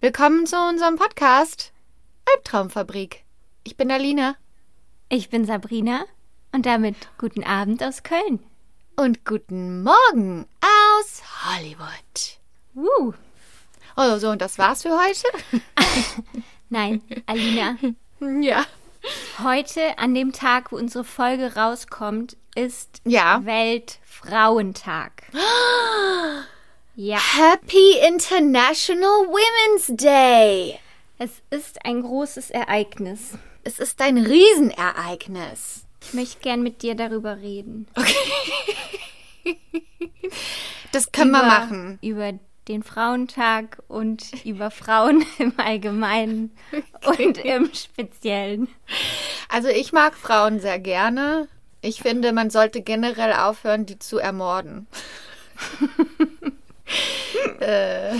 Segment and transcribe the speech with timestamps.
[0.00, 1.72] Willkommen zu unserem Podcast
[2.34, 3.24] Albtraumfabrik.
[3.64, 4.36] Ich bin Alina.
[5.08, 6.04] Ich bin Sabrina
[6.52, 8.40] und damit guten Abend aus Köln.
[8.96, 12.38] Und guten Morgen aus Hollywood.
[12.74, 13.12] Uh.
[13.96, 15.26] Oh, so, und das war's für heute?
[16.68, 17.76] Nein, Alina.
[18.40, 18.64] ja.
[19.42, 23.44] Heute, an dem Tag, wo unsere Folge rauskommt, ist Ja.
[23.44, 25.22] Weltfrauentag.
[26.98, 30.78] Ja, Happy International Women's Day.
[31.18, 33.32] es ist ein großes Ereignis.
[33.64, 35.84] Es ist ein Riesenereignis.
[36.00, 37.86] Ich möchte gern mit dir darüber reden.
[40.92, 41.98] Das können wir über, machen.
[42.00, 42.32] Über
[42.68, 46.56] den Frauentag und über Frauen im Allgemeinen
[47.18, 48.68] und im Speziellen.
[49.50, 51.48] Also ich mag Frauen sehr gerne.
[51.82, 54.86] Ich finde, man sollte generell aufhören, die zu ermorden.
[57.60, 58.14] äh,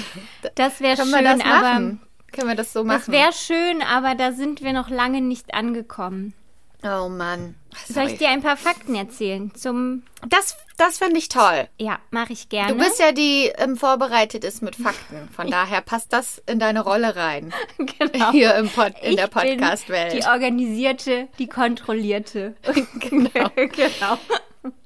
[0.55, 1.97] Das wäre schön, das aber?
[2.33, 3.03] Können wir das so machen?
[3.07, 6.35] das wäre schön, aber da sind wir noch lange nicht angekommen.
[6.83, 7.55] oh Mann.
[7.89, 11.69] Soll ich dir ein paar Fakten erzählen zum Das, das finde ich toll.
[11.79, 12.73] Ja, mache ich gerne.
[12.73, 15.29] Du bist ja die ähm, vorbereitet ist mit Fakten.
[15.35, 17.53] Von daher passt das in deine Rolle rein.
[17.79, 18.33] genau.
[18.33, 20.15] Hier im Pod, in Ich der Podcast-Welt.
[20.15, 22.55] Die organisierte, die kontrollierte.
[23.01, 23.51] Genau.
[23.55, 24.19] genau.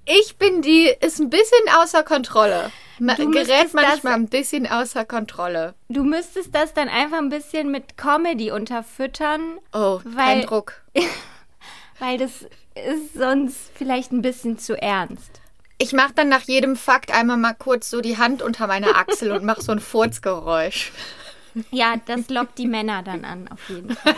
[0.04, 2.70] Ich bin die, ist ein bisschen außer Kontrolle.
[3.00, 5.74] Ma Du gerät manchmal ein bisschen außer Kontrolle.
[5.88, 9.40] Du müsstest das dann einfach ein bisschen mit Comedy unterfüttern,
[9.72, 10.74] Oh, Weil- kein Druck.
[11.98, 15.40] weil das ist sonst vielleicht ein bisschen zu ernst.
[15.78, 19.32] Ich mache dann nach jedem Fakt einmal mal kurz so die Hand unter meine Achsel
[19.32, 20.92] und mache so ein Furzgeräusch.
[21.70, 24.14] Ja, das lockt die Männer dann an, auf jeden Fall.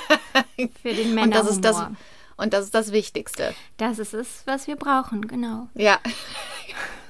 [0.83, 1.81] Für den Und das ist das,
[2.37, 3.55] und das ist das Wichtigste.
[3.77, 5.69] Das ist es, was wir brauchen, genau.
[5.75, 5.99] Ja.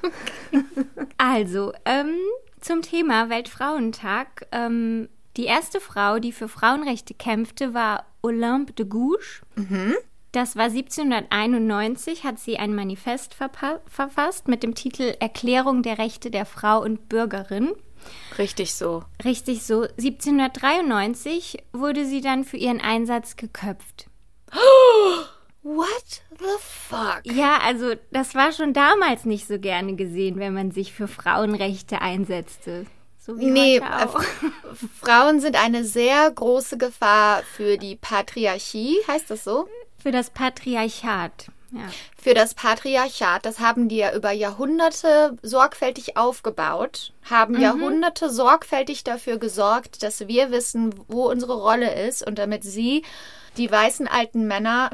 [1.19, 2.17] Also, ähm,
[2.61, 4.47] zum Thema Weltfrauentag.
[4.51, 9.41] Ähm, die erste Frau, die für Frauenrechte kämpfte, war Olympe de Gouges.
[10.33, 16.47] Das war 1791, hat sie ein Manifest verfasst mit dem Titel Erklärung der Rechte der
[16.47, 17.73] Frau und Bürgerin.
[18.39, 19.05] Richtig so.
[19.25, 19.83] Richtig so.
[19.83, 24.07] 1793 wurde sie dann für ihren Einsatz geköpft.
[25.63, 27.21] What the fuck?
[27.25, 32.01] Ja, also das war schon damals nicht so gerne gesehen, wenn man sich für Frauenrechte
[32.01, 32.87] einsetzte.
[33.19, 33.81] So wie Nee, äh.
[35.01, 39.69] Frauen sind eine sehr große Gefahr für die Patriarchie, heißt das so?
[40.03, 41.47] Für das Patriarchat.
[41.71, 41.89] Ja.
[42.21, 49.39] Für das Patriarchat, das haben die ja über Jahrhunderte sorgfältig aufgebaut, haben Jahrhunderte sorgfältig dafür
[49.39, 53.05] gesorgt, dass wir wissen, wo unsere Rolle ist und damit sie,
[53.57, 54.91] die weißen alten Männer,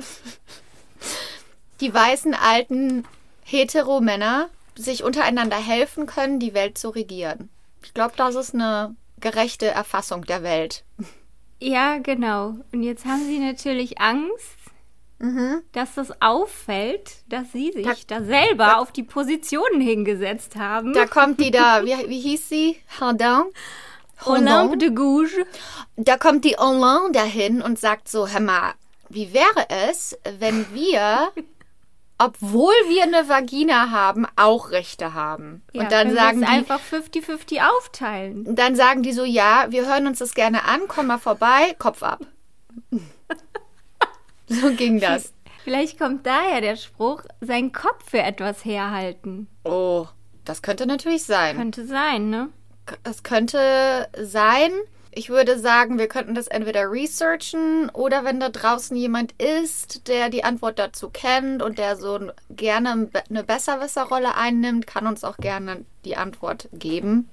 [1.81, 3.05] die weißen alten
[3.45, 7.49] Hetero-Männer, sich untereinander helfen können, die Welt zu regieren.
[7.83, 10.85] Ich glaube, das ist eine gerechte Erfassung der Welt.
[11.61, 12.57] ja, genau.
[12.73, 14.59] Und jetzt haben sie natürlich Angst,
[15.73, 20.93] dass das auffällt, dass sie sich da, selber auf die Positionen hingesetzt haben.
[20.93, 22.77] Da kommt die da, wie, wie hieß sie?
[23.01, 23.45] Hardin?
[24.25, 25.33] Olympe de Gouges.
[25.97, 28.75] Da kommt die Hollande dahin und sagt so, hör mal,
[29.09, 31.33] wie wäre es, wenn wir,
[32.19, 35.62] obwohl wir eine Vagina haben, auch Rechte haben?
[35.73, 38.55] Ja, und dann sagen die, einfach 50-50 aufteilen.
[38.55, 42.03] dann sagen die so, ja, wir hören uns das gerne an, komm mal vorbei, Kopf
[42.03, 42.21] ab.
[44.49, 45.33] so ging das.
[45.65, 49.49] Vielleicht kommt daher der Spruch, seinen Kopf für etwas herhalten.
[49.65, 50.06] Oh,
[50.45, 51.56] das könnte natürlich sein.
[51.56, 52.49] Könnte sein, ne?
[53.04, 54.71] Es könnte sein.
[55.10, 60.29] Ich würde sagen, wir könnten das entweder researchen oder wenn da draußen jemand ist, der
[60.29, 65.85] die Antwort dazu kennt und der so gerne eine Besserwisserrolle einnimmt, kann uns auch gerne
[66.05, 67.29] die Antwort geben.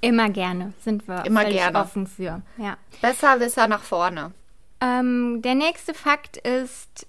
[0.00, 1.78] Immer gerne sind wir Immer gerne.
[1.78, 2.42] offen für.
[2.56, 2.76] Ja.
[3.02, 4.32] Besserwisser nach vorne.
[4.80, 7.06] Ähm, der nächste Fakt ist,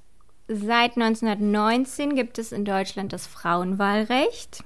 [0.47, 4.63] seit 1919 gibt es in Deutschland das Frauenwahlrecht.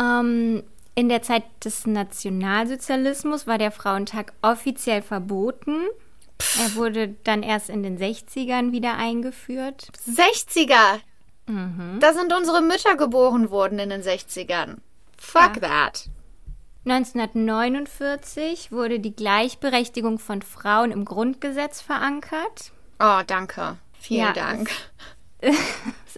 [0.00, 0.62] Ähm,
[0.98, 5.86] in der Zeit des Nationalsozialismus war der Frauentag offiziell verboten.
[6.58, 9.92] Er wurde dann erst in den 60ern wieder eingeführt.
[10.08, 10.98] 60er.
[12.00, 14.78] Da sind unsere Mütter geboren worden in den 60ern.
[15.16, 16.08] Fuck that.
[16.84, 22.72] 1949 wurde die Gleichberechtigung von Frauen im Grundgesetz verankert.
[22.98, 23.76] Oh, danke.
[24.00, 24.70] Vielen Ja, Dank.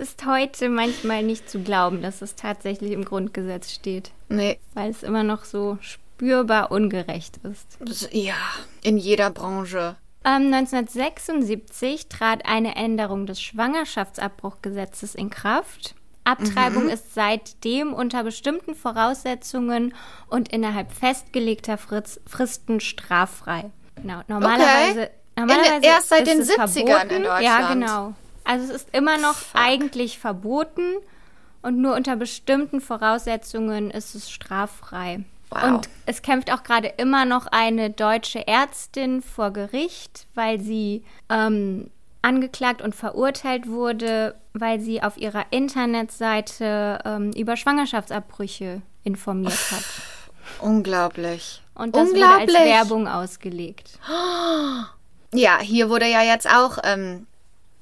[0.00, 4.90] Es ist heute manchmal nicht zu glauben, dass es tatsächlich im Grundgesetz steht, Nee, weil
[4.90, 8.08] es immer noch so spürbar ungerecht ist.
[8.10, 8.34] ja,
[8.82, 9.96] in jeder Branche.
[10.24, 15.94] Ähm, 1976 trat eine Änderung des Schwangerschaftsabbruchgesetzes in Kraft.
[16.24, 19.94] Abtreibung ist seitdem unter bestimmten Voraussetzungen
[20.28, 23.70] und innerhalb festgelegter Fritz, Fristen straffrei.
[23.96, 27.10] Genau, normalerweise, normalerweise erst seit den es 70ern verboten.
[27.16, 27.72] in Ja, Deutschland.
[27.72, 28.14] genau.
[28.44, 30.96] Also es ist immer noch eigentlich verboten
[31.62, 35.24] und nur unter bestimmten Voraussetzungen ist es straffrei.
[35.50, 35.62] Wow.
[35.64, 41.90] Und es kämpft auch gerade immer noch eine deutsche Ärztin vor Gericht, weil sie ähm,
[42.22, 49.84] angeklagt und verurteilt wurde, weil sie auf ihrer Internetseite ähm, über Schwangerschaftsabbrüche informiert hat.
[50.60, 51.62] Unglaublich.
[51.74, 52.72] Und das wurde als Unglaublich.
[52.72, 53.98] Werbung ausgelegt.
[55.32, 57.28] Ja, hier wurde ja jetzt auch ähm,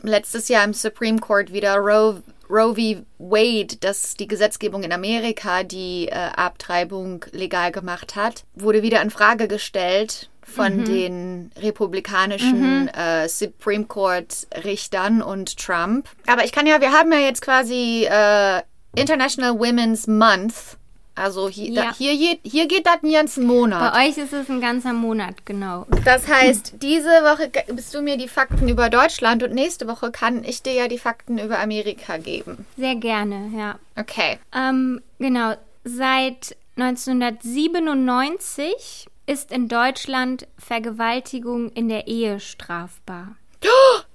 [0.02, 3.02] letztes Jahr im Supreme Court wieder Roe, Roe v.
[3.18, 9.10] Wade, das die Gesetzgebung in Amerika, die äh, Abtreibung legal gemacht hat, wurde wieder in
[9.10, 16.08] Frage gestellt von den republikanischen äh, Supreme Court Richtern und Trump.
[16.26, 18.62] Aber ich kann ja, wir haben ja jetzt quasi äh,
[18.96, 20.77] International Women's Month.
[21.18, 21.82] Also hier, Ja.
[21.84, 23.92] da, hier, hier geht das einen ganzen Monat.
[23.92, 25.86] Bei euch ist es ein ganzer Monat, genau.
[26.04, 30.44] Das heißt, diese Woche bist du mir die Fakten über Deutschland und nächste Woche kann
[30.44, 32.66] ich dir ja die Fakten über Amerika geben.
[32.76, 33.78] Sehr gerne, ja.
[33.96, 34.38] Okay.
[34.54, 35.54] Ähm, genau,
[35.84, 43.36] seit 1997 ist in Deutschland Vergewaltigung in der Ehe strafbar.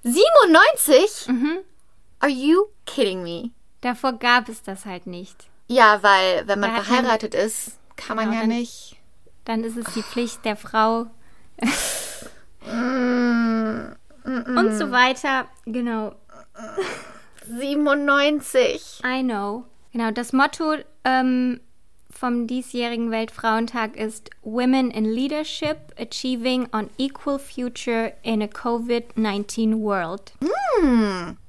[0.02, 1.28] 97?
[2.20, 3.50] Are you kidding me?
[3.80, 5.36] Davor gab es das halt nicht.
[5.66, 8.96] Ja, weil wenn man man- verheiratet ist, kann man Genau, ja dann- nicht.
[9.44, 11.06] Dann ist es die Pflicht der Frau.
[12.66, 13.96] Und
[14.78, 15.46] so weiter.
[15.66, 16.14] Genau.
[17.46, 19.00] 97.
[19.04, 19.64] I know.
[19.92, 21.60] Genau, das Motto ähm,
[22.10, 30.32] vom diesjährigen Weltfrauentag ist Women in Leadership Achieving an Equal Future in a COVID-19 World.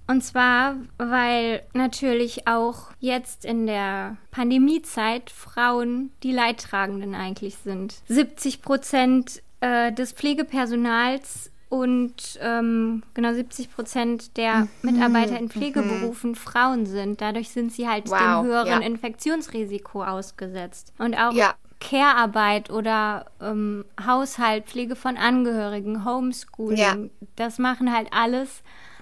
[0.07, 7.95] Und zwar, weil natürlich auch jetzt in der Pandemiezeit Frauen die Leidtragenden eigentlich sind.
[8.07, 16.85] 70 Prozent äh, des Pflegepersonals und ähm, genau 70 Prozent der Mitarbeiter in Pflegeberufen Frauen
[16.85, 17.19] sind.
[17.21, 18.77] Dadurch sind sie halt Wow, dem höheren ja.
[18.87, 20.93] Infektionsrisiko ausgesetzt.
[20.99, 21.55] Und auch Ja.
[21.81, 26.95] Care-Arbeit oder ähm, Haushalt, Pflege von Angehörigen, Homeschooling, Ja.
[27.35, 28.61] das machen halt alles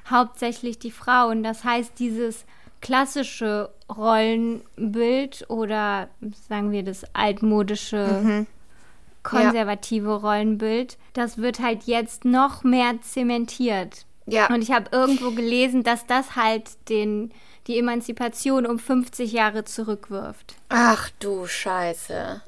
[0.09, 1.43] hauptsächlich die Frauen.
[1.43, 2.45] Das heißt, dieses
[2.81, 6.09] klassische Rollenbild oder
[6.47, 8.45] sagen wir das altmodische
[9.23, 14.05] konservative Rollenbild, das wird halt jetzt noch mehr zementiert.
[14.25, 14.47] Ja.
[14.47, 17.31] Und ich habe irgendwo gelesen, dass das halt den,
[17.67, 20.55] die Emanzipation um 50 Jahre zurückwirft.
[20.69, 22.41] Ach du Scheiße.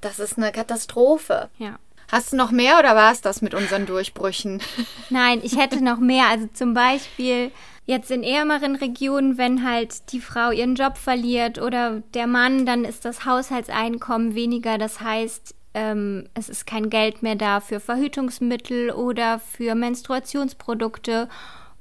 [0.00, 1.48] Das ist eine Katastrophe.
[1.58, 1.78] Ja.
[2.10, 4.60] Hast du noch mehr oder war es das mit unseren Durchbrüchen?
[5.10, 6.28] Nein, ich hätte noch mehr.
[6.28, 7.50] Also zum Beispiel
[7.86, 12.84] jetzt in ärmeren Regionen, wenn halt die Frau ihren Job verliert oder der Mann, dann
[12.84, 14.78] ist das Haushaltseinkommen weniger.
[14.78, 21.28] Das heißt, ähm, es ist kein Geld mehr da für Verhütungsmittel oder für Menstruationsprodukte.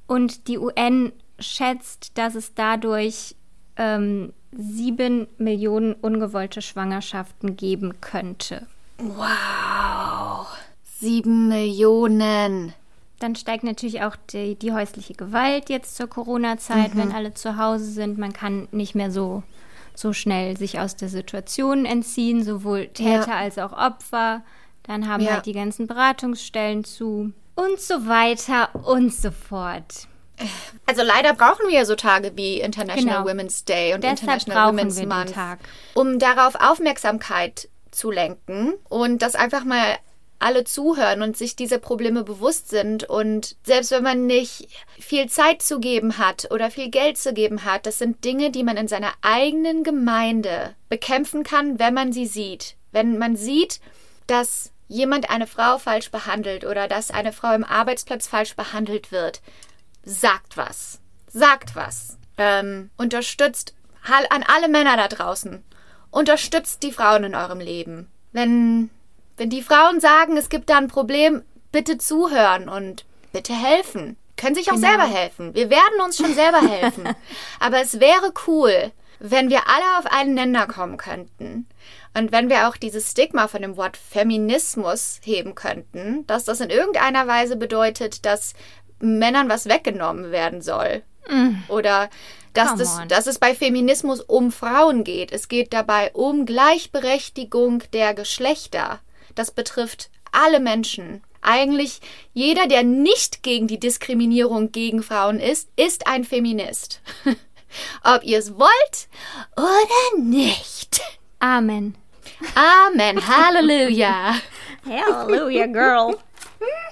[0.08, 3.36] Und die UN schätzt, dass es dadurch
[3.78, 8.68] ähm, sieben Millionen ungewollte Schwangerschaften geben könnte.
[8.98, 9.93] Wow.
[11.04, 12.74] Sieben Millionen.
[13.20, 17.86] Dann steigt natürlich auch die, die häusliche Gewalt jetzt zur Corona-Zeit, wenn alle zu Hause
[17.86, 18.18] sind.
[18.18, 19.44] Man kann nicht mehr so,
[19.96, 23.38] so schnell sich aus der Situation entziehen, sowohl Täter Ja.
[23.38, 24.44] als auch Opfer.
[24.84, 25.34] Dann haben Ja.
[25.36, 30.08] halt die ganzen Beratungsstellen zu und so weiter und so fort.
[30.88, 33.30] Also leider brauchen wir ja so Tage wie International Genau.
[33.30, 35.60] Women's Day und Deshalb International brauchen Women's wir den Month, Tag.
[35.94, 39.86] um darauf Aufmerksamkeit zu lenken und dass einfach mal
[40.44, 44.68] alle zuhören und sich diese Probleme bewusst sind und selbst wenn man nicht
[45.00, 48.64] viel Zeit zu geben hat oder viel Geld zu geben hat, das sind Dinge, die
[48.64, 52.76] man in seiner eigenen Gemeinde bekämpfen kann, wenn man sie sieht.
[52.92, 53.80] Wenn man sieht,
[54.28, 59.42] dass jemand eine Frau falsch behandelt oder dass eine Frau im Arbeitsplatz falsch behandelt wird,
[60.04, 61.00] sagt was.
[61.28, 62.18] Sagt was.
[62.38, 63.74] Ähm, unterstützt
[64.30, 65.64] an alle Männer da draußen.
[66.12, 68.12] Unterstützt die Frauen in eurem Leben.
[68.34, 68.90] Wenn,
[69.38, 74.18] wenn die Frauen sagen, es gibt da ein Problem, bitte zuhören und bitte helfen.
[74.38, 75.54] Können sich auch selber helfen.
[75.54, 77.08] Wir werden uns schon selber helfen.
[77.60, 81.68] Aber es wäre cool, wenn wir alle auf einen Nenner kommen könnten
[82.14, 86.70] Und wenn wir auch dieses Stigma von dem Wort Feminismus heben könnten, dass das in
[86.70, 88.54] irgendeiner Weise bedeutet, dass
[89.00, 91.04] Männern was weggenommen werden soll.
[91.70, 92.10] Oder
[92.54, 95.32] dass, das, dass es bei Feminismus um Frauen geht.
[95.32, 99.00] Es geht dabei um Gleichberechtigung der Geschlechter.
[99.36, 101.24] Das betrifft alle Menschen.
[101.42, 102.00] Eigentlich
[102.34, 107.02] jeder, der nicht gegen die Diskriminierung gegen Frauen ist, ist ein Feminist.
[108.04, 109.08] Ob ihr es wollt
[109.58, 111.02] oder nicht.
[111.40, 111.96] Amen.
[112.56, 113.28] Amen.
[113.28, 114.36] Halleluja.
[114.86, 116.20] Hallelujah, girl.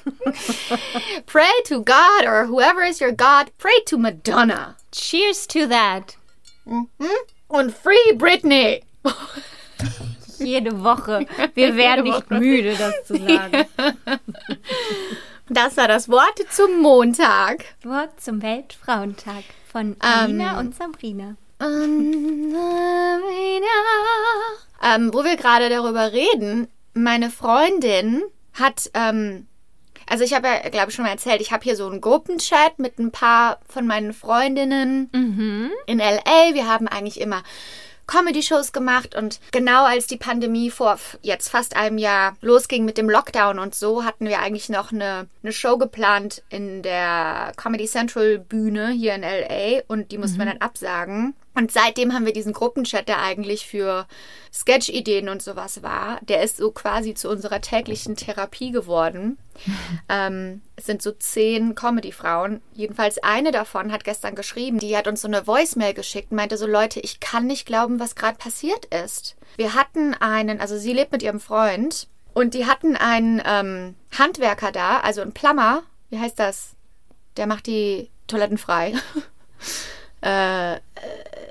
[1.26, 3.52] Pray to God or whoever is your God.
[3.58, 4.76] Pray to Madonna.
[4.92, 6.18] Cheers to that.
[7.48, 8.84] Und Free Britney.
[10.44, 11.26] Jede Woche.
[11.54, 13.66] Wir werden nicht müde, das zu sagen.
[15.50, 17.66] Das war das Wort zum Montag.
[17.84, 21.36] Wort zum Weltfrauentag von Alina und Sabrina.
[24.84, 29.48] Ähm, wo wir gerade darüber reden, meine Freundin hat, ähm,
[30.10, 32.80] also ich habe ja, glaube ich, schon mal erzählt, ich habe hier so einen Gruppenchat
[32.80, 35.10] mit ein paar von meinen Freundinnen
[35.86, 36.54] in LA.
[36.54, 37.44] Wir haben eigentlich immer
[38.12, 43.10] Comedy-Shows gemacht und genau als die Pandemie vor jetzt fast einem Jahr losging mit dem
[43.10, 48.38] Lockdown und so, hatten wir eigentlich noch eine, eine Show geplant in der Comedy Central
[48.40, 51.36] Bühne hier in LA und die mussten wir dann absagen.
[51.54, 54.08] Und seitdem haben wir diesen Gruppenchat, der eigentlich für
[54.54, 56.20] Sketch-Ideen und sowas war.
[56.22, 59.38] Der ist so quasi zu unserer täglichen Therapie geworden.
[60.10, 62.62] Ähm, es sind so zehn Comedy-Frauen.
[62.74, 66.58] Jedenfalls eine davon hat gestern geschrieben, die hat uns so eine Voicemail geschickt und meinte
[66.58, 69.38] so, Leute, ich kann nicht glauben, was gerade passiert ist.
[69.58, 74.72] Wir hatten einen, also sie lebt mit ihrem Freund und die hatten einen ähm, Handwerker
[74.72, 75.84] da, also einen Plummer.
[76.10, 76.76] Wie heißt das?
[77.38, 78.94] Der macht die Toiletten frei.
[80.22, 80.78] äh,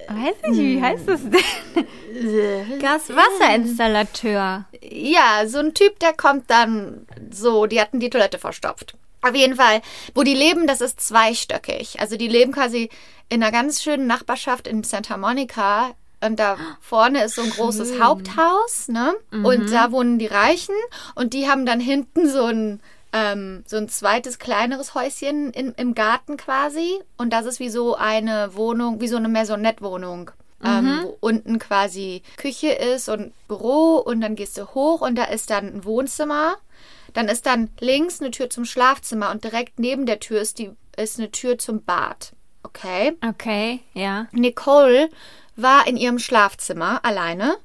[0.08, 2.80] Weiß nicht, wie heißt das denn?
[2.80, 4.64] Gaswasserinstallateur.
[4.82, 8.96] Ja, so ein Typ, der kommt dann so, die hatten die Toilette verstopft.
[9.22, 9.82] Auf jeden Fall,
[10.14, 12.00] wo die leben, das ist zweistöckig.
[12.00, 12.90] Also die leben quasi
[13.28, 15.92] in einer ganz schönen Nachbarschaft in Santa Monica.
[16.22, 19.14] Und da vorne ist so ein großes Haupthaus, ne?
[19.44, 20.74] Und da wohnen die Reichen.
[21.14, 22.80] Und die haben dann hinten so ein,
[23.12, 27.00] ähm, so ein zweites, kleineres Häuschen in, im Garten quasi.
[27.16, 30.30] Und das ist wie so eine Wohnung, wie so eine Maisonette-Wohnung.
[30.62, 35.24] Ähm, wo unten quasi Küche ist und Büro und dann gehst du hoch und da
[35.24, 36.56] ist dann ein Wohnzimmer.
[37.14, 40.70] Dann ist dann links eine Tür zum Schlafzimmer und direkt neben der Tür ist, die,
[40.98, 42.32] ist eine Tür zum Bad.
[42.62, 43.16] Okay.
[43.26, 44.26] Okay, ja.
[44.32, 45.08] Nicole
[45.62, 47.56] war in ihrem Schlafzimmer alleine.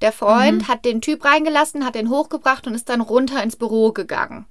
[0.00, 3.92] Der Freund hat den Typ reingelassen, hat den hochgebracht und ist dann runter ins Büro
[3.92, 4.46] gegangen.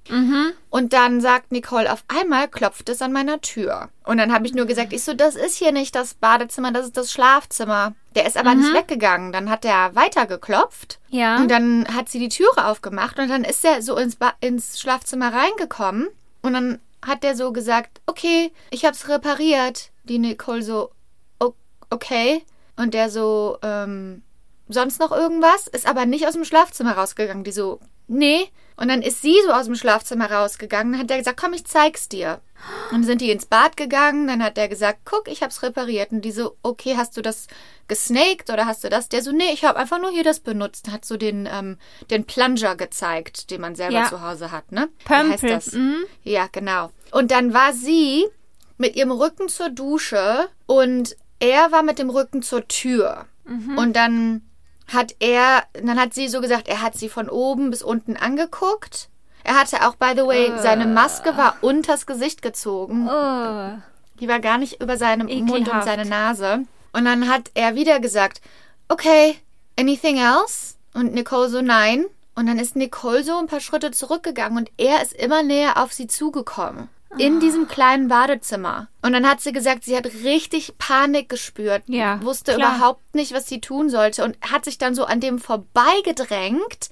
[0.70, 3.88] Und dann sagt Nicole, auf einmal klopft es an meiner Tür.
[4.04, 6.86] Und dann habe ich nur gesagt, ich so, das ist hier nicht das Badezimmer, das
[6.86, 7.94] ist das Schlafzimmer.
[8.14, 9.32] Der ist aber nicht weggegangen.
[9.32, 10.98] Dann hat er weiter geklopft.
[11.08, 11.36] Ja.
[11.36, 14.80] Und dann hat sie die Türe aufgemacht und dann ist er so ins, ba ins
[14.80, 16.08] Schlafzimmer reingekommen.
[16.42, 19.90] Und dann hat der so gesagt, okay, ich hab's repariert.
[20.04, 20.90] Die Nicole so,
[21.40, 21.54] "O-
[21.90, 22.44] okay.
[22.76, 24.22] Und der so, ähm,
[24.68, 25.66] sonst noch irgendwas?
[25.66, 27.44] Ist aber nicht aus dem Schlafzimmer rausgegangen.
[27.44, 28.48] Die so, nee.
[28.76, 30.92] Und dann ist sie so aus dem Schlafzimmer rausgegangen.
[30.92, 32.40] Dann hat der gesagt, komm, ich zeig's dir.
[32.90, 34.26] Und dann sind die ins Bad gegangen.
[34.28, 36.10] Dann hat der gesagt, guck, ich hab's repariert.
[36.12, 37.48] Und die so, okay, hast du das
[37.88, 39.08] gesnaked oder hast du das?
[39.10, 40.90] Der so, nee, ich habe einfach nur hier das benutzt.
[40.90, 41.76] Hat so den, ähm,
[42.10, 44.08] den Plunger gezeigt, den man selber Ja.
[44.08, 44.88] zu Hause hat, ne?
[45.06, 45.72] Wie heißt das?
[45.72, 46.04] Mhm.
[46.24, 46.90] Ja, genau.
[47.10, 48.24] Und dann war sie
[48.78, 53.26] mit ihrem Rücken zur Dusche und er war mit dem Rücken zur Tür.
[53.76, 54.42] Und dann
[54.86, 59.08] hat er, dann hat sie so gesagt, er hat sie von oben bis unten angeguckt.
[59.42, 63.08] Er hatte auch, by the way, seine Maske war unters Gesicht gezogen.
[63.08, 63.72] Oh.
[64.20, 65.84] Die war gar nicht über seinem Mund und Ekelhaft.
[65.84, 66.60] seine Nase.
[66.92, 68.40] Und dann hat er wieder gesagt,
[68.88, 69.36] okay,
[69.76, 70.76] anything else?
[70.94, 72.04] Und Nicole so, nein.
[72.36, 75.92] Und dann ist Nicole so ein paar Schritte zurückgegangen und er ist immer näher auf
[75.92, 76.88] sie zugekommen.
[77.18, 78.88] In diesem kleinen Badezimmer.
[79.02, 81.82] Und dann hat sie gesagt, sie hat richtig Panik gespürt.
[81.86, 82.76] Ja, Wusste klar.
[82.76, 84.24] überhaupt nicht, was sie tun sollte.
[84.24, 86.88] Und hat sich dann so an dem vorbeigedrängt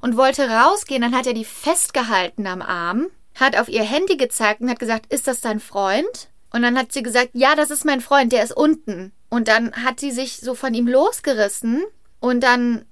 [0.00, 1.02] und wollte rausgehen.
[1.02, 5.12] Dann hat er die festgehalten am Arm, hat auf ihr Handy gezeigt und hat gesagt,
[5.12, 6.28] ist das dein Freund?
[6.52, 9.12] Und dann hat sie gesagt, ja, das ist mein Freund, der ist unten.
[9.28, 11.84] Und dann hat sie sich so von ihm losgerissen
[12.20, 12.84] und dann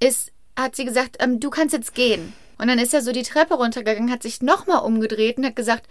[0.00, 2.32] ist, hat sie gesagt, ähm, du kannst jetzt gehen.
[2.58, 5.86] Und dann ist er so die Treppe runtergegangen, hat sich nochmal umgedreht und hat gesagt,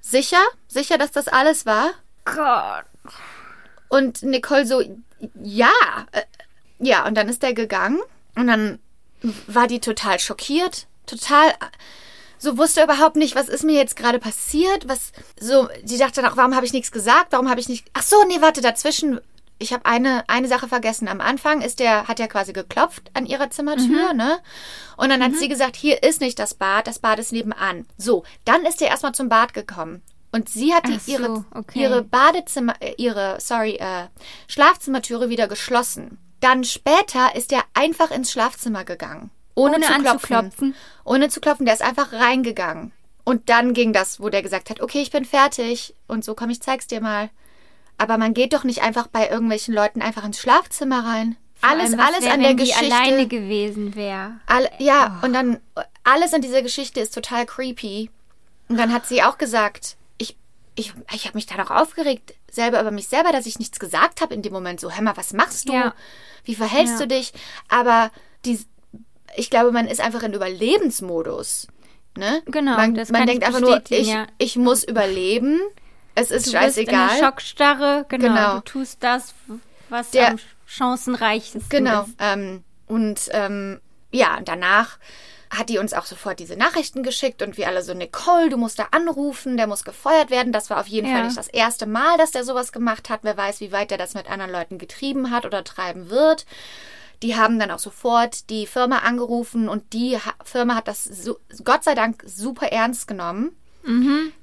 [0.00, 0.42] sicher?
[0.66, 1.90] Sicher, dass das alles war?
[2.24, 2.84] Gott.
[3.88, 4.82] Und Nicole so,
[5.42, 5.70] ja.
[6.12, 6.22] Äh,
[6.80, 8.00] ja, und dann ist er gegangen
[8.36, 8.78] und dann
[9.46, 11.52] war die total schockiert, total
[12.38, 16.30] so wusste überhaupt nicht, was ist mir jetzt gerade passiert, was so, die dachte dann
[16.30, 19.20] auch, warum habe ich nichts gesagt, warum habe ich nicht, ach so, nee, warte, dazwischen
[19.58, 21.08] ich habe eine, eine Sache vergessen.
[21.08, 24.38] Am Anfang ist der, hat er quasi geklopft an ihrer Zimmertür, ne?
[24.96, 27.86] Und dann hat sie gesagt, hier ist nicht das Bad, das Bad ist nebenan.
[27.96, 30.02] So, dann ist er erstmal zum Bad gekommen.
[30.30, 31.80] Und sie hat die, Ach so, ihre, okay.
[31.80, 34.08] ihre Badezimmer, äh, ihre, sorry, äh,
[34.46, 36.18] Schlafzimmertüre wieder geschlossen.
[36.40, 39.30] Dann später ist er einfach ins Schlafzimmer gegangen.
[39.54, 40.74] Ohne, Ohne zu klopfen.
[41.04, 41.66] Ohne zu klopfen.
[41.66, 42.92] Der ist einfach reingegangen.
[43.24, 45.94] Und dann ging das, wo der gesagt hat, okay, ich bin fertig.
[46.06, 47.30] Und so komm, ich zeig's dir mal.
[47.98, 51.36] Aber man geht doch nicht einfach bei irgendwelchen Leuten einfach ins Schlafzimmer rein.
[51.54, 52.94] Vor alles, allem, alles wär, an der wenn die Geschichte.
[52.94, 54.40] alleine gewesen wäre.
[54.78, 55.58] Ja, und dann
[56.04, 58.10] alles an dieser Geschichte ist total creepy.
[58.68, 60.36] Und dann hat sie auch gesagt, ich,
[60.76, 64.20] ich, ich habe mich da doch aufgeregt, selber über mich selber, dass ich nichts gesagt
[64.20, 64.78] habe in dem Moment.
[64.78, 65.72] So, hör mal, was machst du?
[65.72, 65.94] Ja.
[66.44, 67.06] Wie verhältst Ja.
[67.06, 67.32] du dich?
[67.68, 68.12] Aber
[68.44, 68.60] die,
[69.36, 71.66] ich glaube, man ist einfach in Überlebensmodus.
[72.16, 72.42] Ne?
[72.46, 74.26] Genau, Man, das man kann denkt ich einfach nur, ich, ja.
[74.38, 75.60] ich muss überleben.
[76.20, 77.06] Es ist Du scheißegal.
[77.06, 78.26] bist in der Schockstarre, genau.
[78.28, 78.54] Genau.
[78.56, 79.34] Du tust das,
[79.88, 82.02] was Der- am chancenreichsten Genau.
[82.02, 82.14] ist.
[82.18, 84.98] Ähm, und ähm, ja, danach
[85.50, 88.78] hat die uns auch sofort diese Nachrichten geschickt und wir alle so, Nicole, du musst
[88.78, 90.52] da anrufen, der muss gefeuert werden.
[90.52, 91.14] Das war auf jeden Ja.
[91.14, 93.20] Fall nicht das erste Mal, dass der sowas gemacht hat.
[93.22, 96.44] Wer weiß, wie weit er das mit anderen Leuten getrieben hat oder treiben wird.
[97.22, 101.82] Die haben dann auch sofort die Firma angerufen und die Firma hat das so, Gott
[101.82, 103.56] sei Dank super ernst genommen.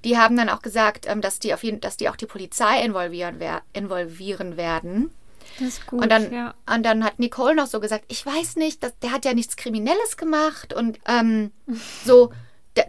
[0.04, 2.82] Die haben dann auch gesagt, ähm, dass die auf jeden, dass die auch die Polizei
[2.82, 5.12] involvieren, wer involvieren werden.
[5.60, 6.54] Das ist gut, Und dann, ja.
[6.74, 9.56] und dann hat Nicole noch so gesagt, ich weiß nicht, das, der hat ja nichts
[9.56, 11.52] Kriminelles gemacht und ähm,
[12.06, 12.32] so,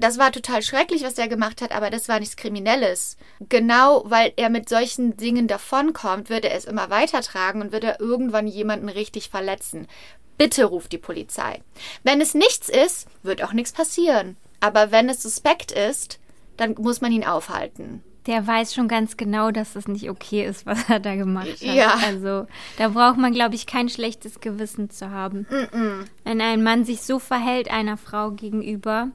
[0.00, 3.16] das war total schrecklich, was der gemacht hat, aber das war nichts Kriminelles.
[3.48, 8.00] Genau, weil er mit solchen Dingen davonkommt, wird er es immer weitertragen und wird er
[8.00, 9.86] irgendwann jemanden richtig verletzen.
[10.38, 11.62] Bitte ruft die Polizei.
[12.02, 14.36] Wenn es nichts ist, wird auch nichts passieren.
[14.60, 16.18] Aber wenn es suspekt ist,
[16.56, 18.02] dann muss man ihn aufhalten.
[18.26, 21.60] Der weiß schon ganz genau, dass das nicht okay ist, was er da gemacht hat.
[21.60, 21.94] Ja.
[22.04, 22.46] Also
[22.76, 25.46] da braucht man, glaube ich, kein schlechtes Gewissen zu haben.
[26.24, 29.08] Wenn ein Mann sich so verhält einer Frau gegenüber.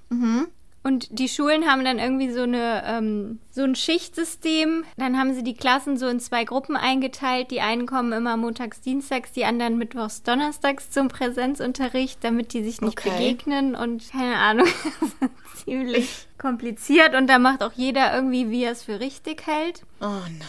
[0.84, 4.84] Und die Schulen haben dann irgendwie so eine ähm, so ein Schichtsystem.
[4.98, 7.52] Dann haben sie die Klassen so in zwei Gruppen eingeteilt.
[7.52, 12.82] Die einen kommen immer montags, dienstags, die anderen mittwochs, donnerstags zum Präsenzunterricht, damit die sich
[12.82, 13.12] nicht Okay.
[13.12, 14.68] begegnen und keine Ahnung.
[15.56, 19.82] ziemlich kompliziert und da macht auch jeder irgendwie, wie er es für richtig hält.
[20.02, 20.42] Oh nein.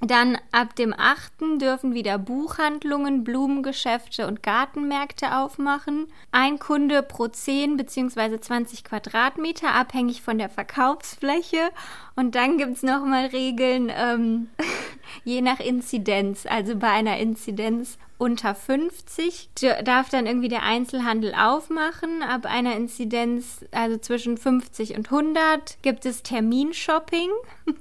[0.00, 1.60] Dann ab dem 8.
[1.62, 6.08] dürfen wieder Buchhandlungen, Blumengeschäfte und Gartenmärkte aufmachen.
[6.30, 8.38] Ein Kunde pro 10 bzw.
[8.38, 11.70] 20 Quadratmeter, abhängig von der Verkaufsfläche.
[12.16, 14.48] Und dann gibt es nochmal Regeln, ähm,
[15.22, 16.46] je nach Inzidenz.
[16.46, 22.22] Also bei einer Inzidenz unter 50 d- darf dann irgendwie der Einzelhandel aufmachen.
[22.22, 27.30] Ab einer Inzidenz, also zwischen 50 und 100, gibt es Terminshopping.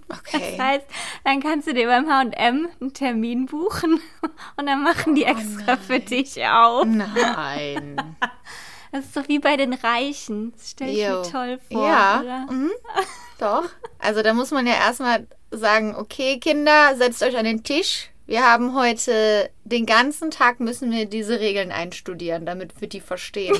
[0.10, 0.56] Okay.
[0.58, 0.86] Das heißt,
[1.26, 4.00] dann kannst du dir beim H&M einen Termin buchen
[4.58, 6.86] und dann machen die extra für dich auf.
[6.86, 8.13] Nein.
[8.94, 10.54] Das ist so wie bei den Reichen.
[10.56, 11.22] Das stelle ich Jo.
[11.22, 12.22] mir toll vor, Ja.
[12.22, 12.52] oder?
[12.52, 12.72] Mhm.
[13.40, 13.64] Doch.
[13.98, 18.10] Also da muss man ja erstmal sagen, okay, Kinder, setzt euch an den Tisch.
[18.28, 23.58] Wir haben heute den ganzen Tag müssen wir diese Regeln einstudieren, damit wir die verstehen.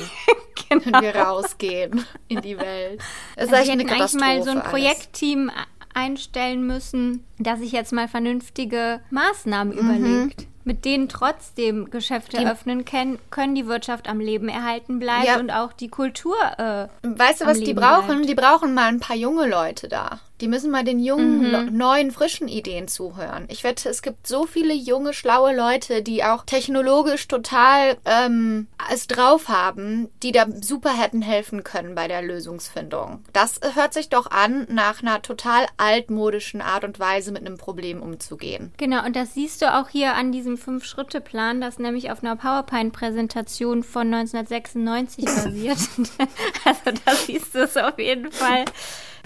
[0.68, 0.84] genau.
[0.84, 3.00] Wenn wir rausgehen in die Welt.
[3.36, 4.24] Ist also echt eine Katastrophe.
[4.24, 5.50] eigentlich mal so ein Projektteam
[5.94, 9.80] einstellen müssen, das sich jetzt mal vernünftige Maßnahmen mhm.
[9.80, 15.26] überlegt mit denen trotzdem Geschäfte die, öffnen können, können die Wirtschaft am Leben erhalten bleiben
[15.26, 15.38] ja.
[15.38, 16.36] und auch die Kultur.
[16.58, 18.06] Äh, weißt du, was Leben die brauchen?
[18.06, 18.28] Bleibt.
[18.28, 20.20] Die brauchen mal ein paar junge Leute da.
[20.40, 21.76] Die müssen mal den jungen, mhm.
[21.76, 23.46] neuen, frischen Ideen zuhören.
[23.48, 29.06] Ich wette, es gibt so viele junge, schlaue Leute, die auch technologisch total ähm, es
[29.06, 33.22] drauf haben, die da super hätten helfen können bei der Lösungsfindung.
[33.32, 38.02] Das hört sich doch an nach einer total altmodischen Art und Weise, mit einem Problem
[38.02, 38.72] umzugehen.
[38.76, 43.82] Genau, und das siehst du auch hier an diesem Fünf-Schritte-Plan, das nämlich auf einer PowerPoint-Präsentation
[43.82, 45.78] von 1996 basiert.
[46.64, 48.64] also da siehst du es auf jeden Fall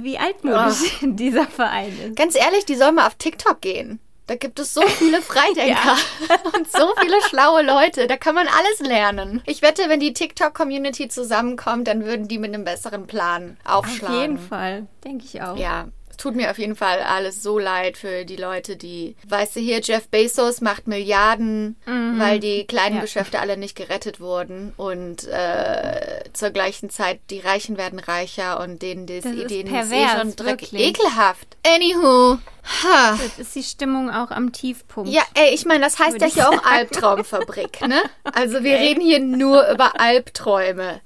[0.02, 1.06] wie altmodisch oh.
[1.06, 2.16] dieser Verein ist.
[2.16, 4.00] Ganz ehrlich, die sollen mal auf TikTok gehen.
[4.28, 5.96] Da gibt es so viele Freidenker
[6.54, 8.06] und so viele schlaue Leute.
[8.06, 9.42] Da kann man alles lernen.
[9.46, 14.14] Ich wette, wenn die TikTok-Community zusammenkommt, dann würden die mit einem besseren Plan aufschlagen.
[14.14, 15.56] Auf jeden Fall, denke ich auch.
[15.56, 19.61] Ja, tut mir auf jeden Fall alles so leid für die Leute, die, weißt du,
[19.61, 22.18] hier Jeff Bezos macht Milliarden, mhm.
[22.18, 23.02] weil die kleinen ja.
[23.02, 28.83] Geschäfte alle nicht gerettet wurden und äh, zur gleichen Zeit die Reichen werden reicher und
[28.83, 30.72] denen das, das Ideen ist, eh schon dreckig.
[30.72, 31.57] Ekelhaft.
[31.64, 32.38] Anywho.
[32.83, 33.18] Ha.
[33.22, 35.11] Jetzt ist die Stimmung auch am Tiefpunkt.
[35.11, 38.02] Ja, ey, ich meine, das heißt ja hier auch Albtraumfabrik, ne?
[38.35, 41.00] Also wir reden hier nur über Albträume.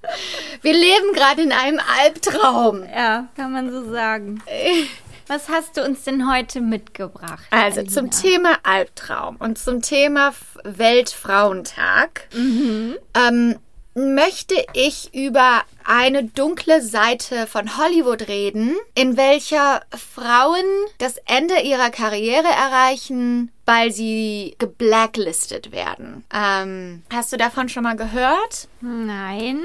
[0.60, 2.84] Wir leben gerade in einem Albtraum.
[2.84, 4.42] Ja, kann man so sagen.
[5.26, 7.44] Was hast du uns denn heute mitgebracht?
[7.50, 7.92] Also Alina?
[7.92, 10.32] zum Thema Albtraum und zum Thema
[10.64, 12.96] Weltfrauentag mhm.
[13.14, 13.58] ähm,
[13.94, 19.82] möchte ich über eine dunkle Seite von Hollywood reden, in welcher
[20.14, 20.64] Frauen
[20.98, 26.24] das Ende ihrer Karriere erreichen, weil sie geblacklistet werden.
[26.32, 28.68] Ähm, hast du davon schon mal gehört?
[28.80, 29.62] Nein.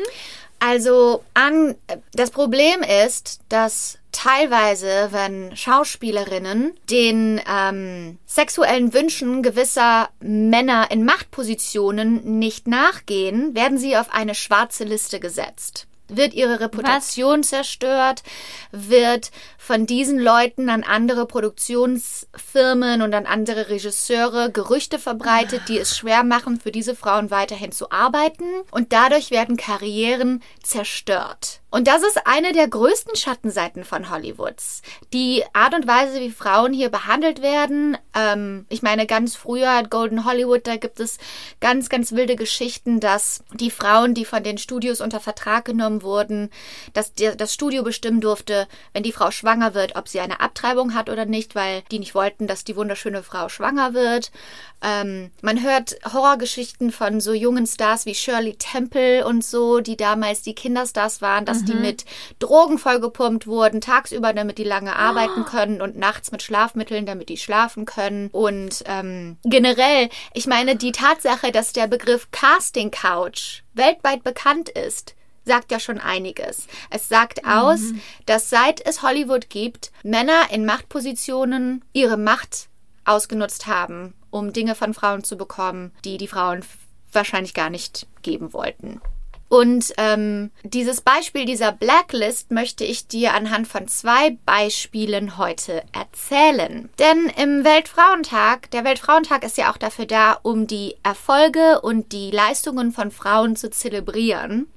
[0.60, 1.76] Also an
[2.14, 12.40] das Problem ist, dass teilweise, wenn Schauspielerinnen den ähm, sexuellen Wünschen gewisser Männer in Machtpositionen
[12.40, 17.50] nicht nachgehen, werden sie auf eine schwarze Liste gesetzt wird ihre Reputation Was?
[17.50, 18.24] zerstört,
[18.72, 25.98] wird von diesen Leuten an andere Produktionsfirmen und an andere Regisseure Gerüchte verbreitet, die es
[25.98, 31.60] schwer machen, für diese Frauen weiterhin zu arbeiten und dadurch werden Karrieren zerstört.
[31.70, 34.82] Und das ist eine der größten Schattenseiten von Hollywoods.
[35.12, 37.98] Die Art und Weise, wie Frauen hier behandelt werden.
[38.16, 41.18] Ähm, ich meine, ganz früher Golden Hollywood, da gibt es
[41.60, 46.52] ganz, ganz wilde Geschichten, dass die Frauen, die von den Studios unter Vertrag genommen wurden,
[46.94, 50.94] dass der, das Studio bestimmen durfte, wenn die Frau schwanger wird, ob sie eine Abtreibung
[50.94, 54.32] hat oder nicht, weil die nicht wollten, dass die wunderschöne Frau schwanger wird.
[54.82, 60.44] Ähm, man hört Horrorgeschichten von so jungen Stars wie Shirley Temple und so, die damals
[60.44, 61.66] die Kinderstars waren, dass mhm.
[61.66, 62.06] die mit
[62.40, 67.38] Drogen vollgepumpt wurden, tagsüber, damit die lange arbeiten können und nachts mit Schlafmitteln, damit die
[67.38, 68.30] schlafen können.
[68.32, 75.16] Und ähm, generell, ich meine, die Tatsache, dass der Begriff Casting Couch weltweit bekannt ist,
[75.44, 76.68] sagt ja schon einiges.
[76.92, 77.50] Es sagt mhm.
[77.50, 77.80] aus,
[78.28, 82.68] dass seit es Hollywood gibt, Männer in Machtpositionen ihre Macht
[83.06, 86.64] ausgenutzt haben, um Dinge von Frauen zu bekommen, die die Frauen
[87.12, 89.02] wahrscheinlich gar nicht geben wollten.
[89.50, 96.90] Und ähm, dieses Beispiel dieser Blacklist möchte ich dir anhand von zwei Beispielen heute erzählen.
[97.00, 102.30] Denn im Weltfrauentag, der Weltfrauentag ist ja auch dafür da, um die Erfolge und die
[102.32, 104.68] Leistungen von Frauen zu zelebrieren.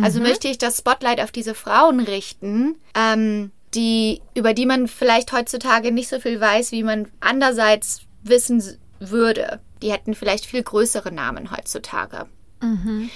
[0.00, 0.26] Also mhm.
[0.26, 5.92] möchte ich das Spotlight auf diese Frauen richten, ähm, die, über die man vielleicht heutzutage
[5.92, 8.62] nicht so viel weiß, wie man andererseits wissen
[9.10, 9.60] würde.
[9.82, 12.26] Die hätten vielleicht viel größere Namen heutzutage.
[12.60, 13.10] Mhm.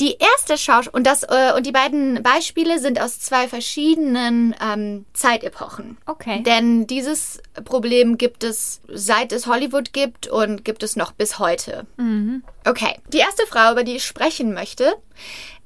[0.00, 5.04] Die erste Schauspielerin und das äh, und die beiden Beispiele sind aus zwei verschiedenen ähm,
[5.12, 5.98] Zeitepochen.
[6.06, 6.42] Okay.
[6.42, 11.86] Denn dieses Problem gibt es seit es Hollywood gibt und gibt es noch bis heute.
[11.98, 12.42] Mhm.
[12.66, 12.98] Okay.
[13.12, 14.94] Die erste Frau, über die ich sprechen möchte,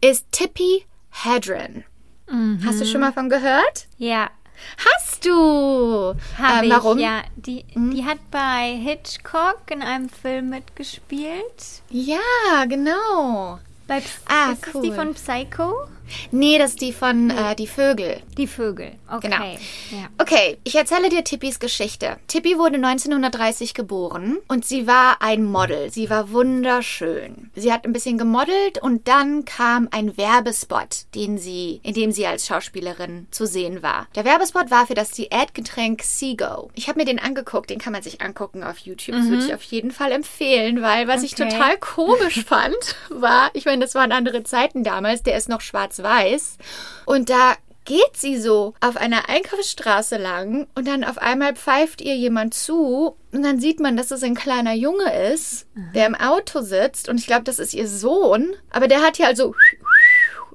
[0.01, 1.85] ist Tippi Hedren.
[2.29, 2.61] Mhm.
[2.67, 3.87] Hast du schon mal von gehört?
[3.99, 4.31] Ja.
[4.79, 6.15] Hast du?
[6.39, 6.99] Hab äh, warum?
[6.99, 7.95] Ich, ja, die, hm?
[7.95, 11.83] die hat bei Hitchcock in einem Film mitgespielt.
[11.91, 13.59] Ja, genau.
[13.87, 14.83] Bei, ah, ist cool.
[14.83, 15.89] die von Psycho?
[16.31, 18.21] Nee, das ist die von äh, Die Vögel.
[18.37, 18.93] Die Vögel.
[19.11, 19.29] Okay.
[19.29, 19.45] Genau.
[19.91, 20.09] Ja.
[20.19, 22.17] Okay, ich erzähle dir Tippis Geschichte.
[22.29, 25.91] Tippi wurde 1930 geboren und sie war ein Model.
[25.91, 27.51] Sie war wunderschön.
[27.55, 32.27] Sie hat ein bisschen gemodelt und dann kam ein Werbespot, den sie, in dem sie
[32.27, 34.07] als Schauspielerin zu sehen war.
[34.15, 36.71] Der Werbespot war für das Diätgetränk Seago.
[36.75, 39.17] Ich habe mir den angeguckt, den kann man sich angucken auf YouTube.
[39.17, 41.49] Das würde ich auf jeden Fall empfehlen, weil was ich Okay.
[41.51, 42.77] total komisch fand,
[43.11, 45.61] war, ich meine, das waren andere Zeiten damals, der ist noch
[46.05, 46.59] schwarz-weiß
[47.07, 47.55] und da
[47.87, 53.17] geht sie so auf einer Einkaufsstraße lang und dann auf einmal pfeift ihr jemand zu
[53.33, 57.19] und dann sieht man, dass es ein kleiner Junge ist, der im Auto sitzt und
[57.19, 59.55] ich glaube, das ist ihr Sohn, aber der hat ja also,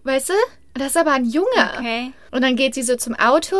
[0.04, 0.34] weißt du?
[0.74, 1.72] Das ist aber ein Junge.
[1.78, 2.14] Okay.
[2.32, 3.58] Und dann geht sie so zum Auto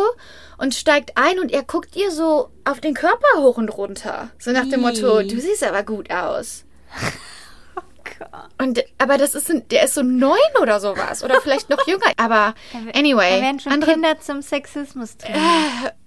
[0.58, 4.30] und steigt ein und er guckt ihr so auf den Körper hoch und runter.
[4.38, 6.64] So nach dem Motto, du siehst aber gut aus.
[8.58, 12.12] Und aber das ist ein, der ist so neun oder sowas oder vielleicht noch jünger.
[12.16, 12.54] Aber
[12.94, 15.34] anyway, Da werden schon andere Kinder zum Sexismus drin.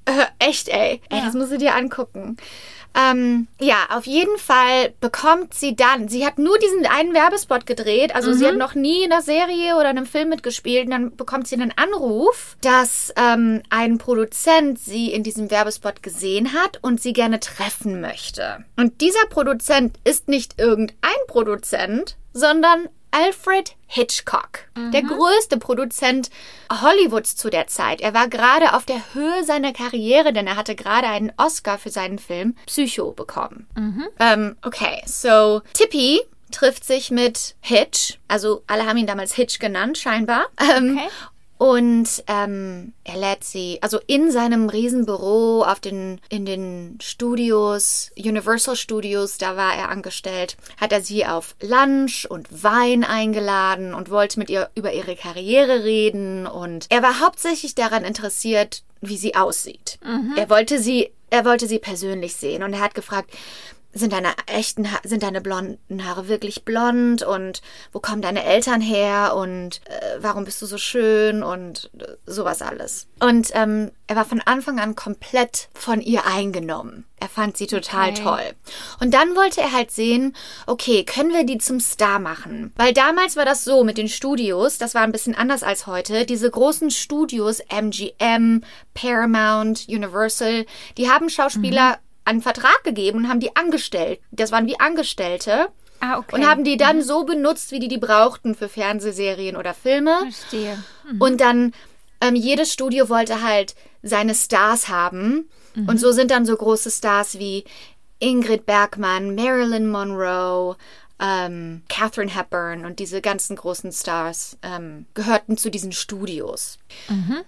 [0.06, 1.02] äh, echt, ey.
[1.10, 2.38] ey Das musst du dir angucken.
[2.96, 8.14] Ähm, ja, auf jeden Fall bekommt sie dann, sie hat nur diesen einen Werbespot gedreht,
[8.16, 11.48] also sie hat noch nie in einer Serie oder einem Film mitgespielt und dann bekommt
[11.48, 17.14] sie einen Anruf, dass ähm, ein Produzent sie in diesem Werbespot gesehen hat und sie
[17.14, 18.64] gerne treffen möchte.
[18.78, 26.30] Und dieser Produzent ist nicht irgendein Produzent, sondern Alfred Hitchcock, der größte Produzent
[26.71, 28.02] Hollywoods zu der Zeit.
[28.02, 31.91] Er war gerade auf der Höhe seiner Karriere, denn er hatte gerade einen Oscar für
[31.91, 33.67] seinen Film Psycho bekommen.
[34.19, 36.21] Ähm, okay, so Tippy
[36.52, 40.45] trifft sich mit Hitch, also alle haben ihn damals Hitch genannt, scheinbar.
[40.60, 41.10] Ähm, Okay.
[41.58, 48.76] Und ähm, er lädt sie, also in seinem Riesenbüro auf den, in den Studios, Universal
[48.76, 54.39] Studios, da war er angestellt, hat er sie auf Lunch und Wein eingeladen und wollte
[54.39, 56.48] mit ihr über ihre Karriere reden.
[56.48, 60.00] Und er war hauptsächlich daran interessiert, wie sie aussieht.
[60.36, 63.30] Er wollte sie, er wollte sie persönlich sehen und er hat gefragt,
[63.94, 68.82] sind deine echten, ha sind deine blonden Haare wirklich blond und wo kommen deine Eltern
[68.82, 73.08] her und äh, warum bist du so schön und äh, sowas alles.
[73.20, 77.06] Und ähm, er war von Anfang an komplett von ihr eingenommen.
[77.20, 78.22] Er fand sie total Okay.
[78.22, 78.54] toll.
[79.00, 80.36] Und dann wollte er halt sehen,
[80.68, 82.74] okay, können wir die zum Star machen?
[82.76, 86.26] Weil damals war das so mit den Studios, das war ein bisschen anders als heute.
[86.26, 90.66] Diese großen Studios, MGM, Paramount, Universal,
[90.98, 94.20] die haben Schauspieler einen Vertrag gegeben und haben die angestellt.
[94.32, 95.68] Das waren wie Angestellte.
[96.00, 96.36] Ah, okay.
[96.36, 100.18] Und haben die dann so benutzt, wie die die brauchten für Fernsehserien oder Filme.
[100.20, 100.84] Verstehe.
[101.20, 101.74] Und dann
[102.22, 105.50] ähm, jedes Studio wollte halt seine Stars haben.
[105.88, 107.64] Und so sind dann so große Stars wie
[108.20, 110.76] Ingrid Bergmann, Marilyn Monroe,
[111.19, 116.80] ähm, Catherine Hepburn und diese ganzen großen Stars ähm, gehörten zu diesen Studios.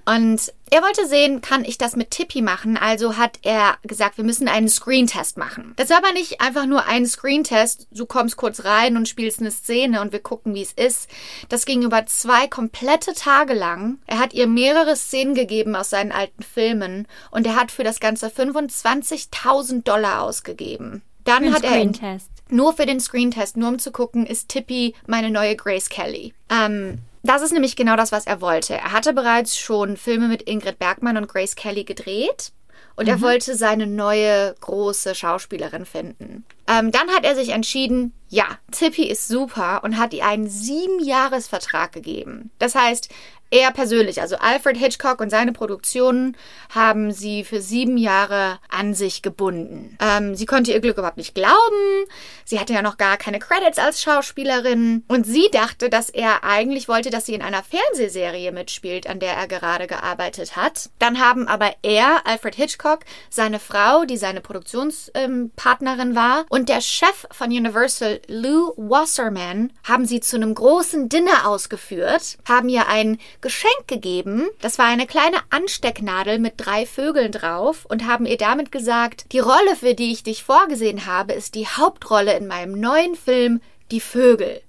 [0.06, 2.78] Und er wollte sehen, kann ich das mit Tippi machen?
[2.78, 5.74] Also hat er gesagt, wir müssen einen Screentest machen.
[5.76, 9.52] Das war aber nicht einfach nur ein Screentest, du kommst kurz rein und spielst eine
[9.52, 11.10] Szene und wir gucken, wie es ist.
[11.50, 14.00] Das ging über zwei komplette Tage lang.
[14.08, 18.00] Er hat ihr mehrere Szenen gegeben aus seinen alten Filmen und er hat für das
[18.00, 21.02] Ganze 25.000 Dollar ausgegeben.
[21.26, 22.30] Dann hat er Screentest.
[22.50, 26.34] Nur für den Screentest, nur um zu gucken, ist Tippi meine neue Grace Kelly.
[26.50, 28.76] Ähm, das ist nämlich genau das, was er wollte.
[28.76, 32.52] Er hatte bereits schon Filme mit Ingrid Bergmann und Grace Kelly gedreht.
[32.98, 36.46] Und er wollte seine neue große Schauspielerin finden.
[36.68, 41.92] Ähm, dann hat er sich entschieden, ja, Tippi ist super und hat ihr einen Siebenjahresvertrag
[41.92, 42.52] gegeben.
[42.58, 43.10] Das heißt,
[43.52, 46.36] er persönlich, also Alfred Hitchcock und seine Produktionen,
[46.74, 49.98] haben sie für sieben Jahre an sich gebunden.
[50.02, 52.06] Ähm, sie konnte ihr Glück überhaupt nicht glauben.
[52.44, 55.04] Sie hatte ja noch gar keine Credits als Schauspielerin.
[55.08, 59.34] Und sie dachte, dass er eigentlich wollte, dass sie in einer Fernsehserie mitspielt, an der
[59.34, 60.90] er gerade gearbeitet hat.
[61.00, 67.28] Dann haben aber er, Alfred Hitchcock, seine Frau, die seine Produktionspartnerin war, und der Chef
[67.32, 73.88] von Universal, Lou Wasserman, haben sie zu einem großen Dinner ausgeführt, haben ihr ein Geschenk
[73.88, 74.50] gegeben.
[74.60, 79.40] Das war eine kleine Anstecknadel mit drei Vögeln drauf und haben ihr damit gesagt, die
[79.40, 84.00] Rolle, für die ich dich vorgesehen habe, ist die Hauptrolle in meinem neuen Film Die
[84.00, 84.62] Vögel.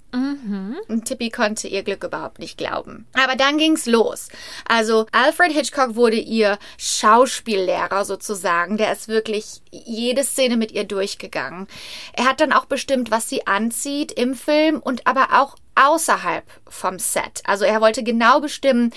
[0.89, 3.07] Und Tippi konnte ihr Glück überhaupt nicht glauben.
[3.15, 4.29] Aber dann ging's los.
[4.69, 8.77] Also Alfred Hitchcock wurde ihr Schauspiellehrer sozusagen.
[8.77, 11.67] Der ist wirklich jede Szene mit ihr durchgegangen.
[12.13, 16.99] Er hat dann auch bestimmt, was sie anzieht im Film und aber auch außerhalb vom
[16.99, 17.43] Set.
[17.45, 18.93] Also er wollte genau bestimmen,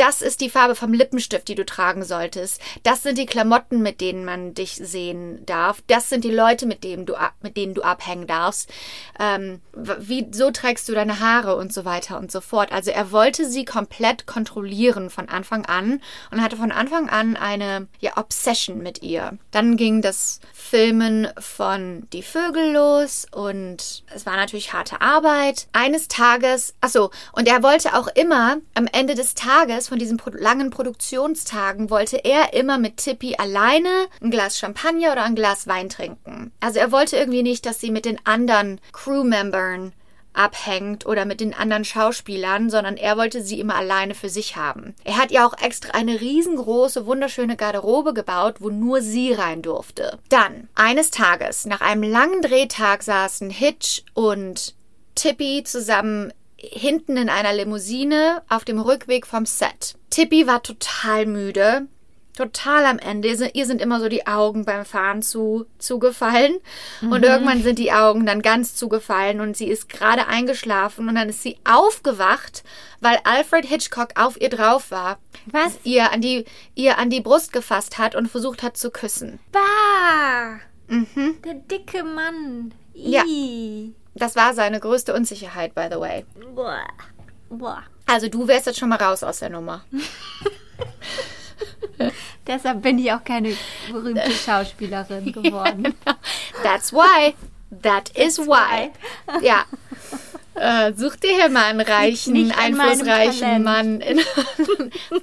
[0.00, 2.58] das ist die Farbe vom Lippenstift, die du tragen solltest.
[2.84, 5.82] Das sind die Klamotten, mit denen man dich sehen darf.
[5.88, 8.70] Das sind die Leute, mit denen du, mit denen du abhängen darfst.
[9.18, 12.72] Ähm, wie, so trägst du deine Haare und so weiter und so fort.
[12.72, 17.86] Also er wollte sie komplett kontrollieren von Anfang an und hatte von Anfang an eine
[17.98, 19.36] ja, Obsession mit ihr.
[19.50, 25.66] Dann ging das Filmen von Die Vögel los und es war natürlich harte Arbeit.
[25.72, 30.70] Eines Tages, achso, und er wollte auch immer am Ende des Tages von diesen langen
[30.70, 36.52] Produktionstagen wollte er immer mit Tippi alleine ein Glas Champagner oder ein Glas Wein trinken.
[36.60, 39.92] Also er wollte irgendwie nicht, dass sie mit den anderen Crewmembern
[40.32, 44.94] abhängt oder mit den anderen Schauspielern, sondern er wollte sie immer alleine für sich haben.
[45.02, 50.20] Er hat ihr auch extra eine riesengroße, wunderschöne Garderobe gebaut, wo nur sie rein durfte.
[50.28, 54.76] Dann, eines Tages, nach einem langen Drehtag saßen Hitch und
[55.16, 59.94] Tippy zusammen hinten in einer Limousine auf dem Rückweg vom Set.
[60.10, 61.88] Tippy war total müde
[62.40, 63.28] total am Ende.
[63.52, 66.56] Ihr sind immer so die Augen beim Fahren zu, zugefallen.
[67.00, 67.12] Mhm.
[67.12, 71.28] Und irgendwann sind die Augen dann ganz zugefallen und sie ist gerade eingeschlafen und dann
[71.28, 72.64] ist sie aufgewacht,
[73.00, 75.18] weil Alfred Hitchcock auf ihr drauf war.
[75.46, 75.78] Was?
[75.84, 76.44] Ihr an die,
[76.74, 79.38] ihr an die Brust gefasst hat und versucht hat zu küssen.
[79.52, 80.60] Bah!
[80.88, 81.36] Mhm.
[81.44, 82.72] Der dicke Mann.
[82.94, 83.22] Ja.
[84.20, 86.26] Das war seine größte Unsicherheit, by the way.
[86.54, 86.86] Boah.
[87.48, 87.82] Boah.
[88.06, 89.82] Also du wärst jetzt schon mal raus aus der Nummer.
[92.46, 93.56] Deshalb bin ich auch keine
[93.90, 95.94] berühmte Schauspielerin geworden.
[96.62, 97.34] That's why.
[97.82, 98.90] That is why.
[99.42, 99.64] Ja.
[100.54, 104.02] Äh, such dir hier mal einen reichen, Nicht an einflussreichen Mann.
[104.02, 104.20] In,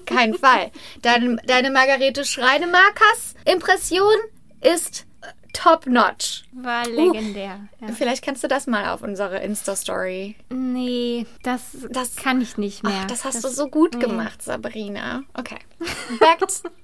[0.06, 0.72] kein Fall.
[1.04, 4.16] Deine, deine Margarete Schreinemarkers Impression
[4.62, 5.06] ist
[5.58, 6.44] top notch.
[6.54, 7.68] War legendär.
[7.82, 7.88] ja.
[7.90, 10.36] Vielleicht kannst du das mal auf unsere Insta-Story.
[10.50, 13.02] Nee, das, Das- kann ich nicht mehr.
[13.02, 15.24] Ach, das hast du so gut gemacht, Sabrina.
[15.34, 15.58] Okay.
[16.20, 16.40] Back,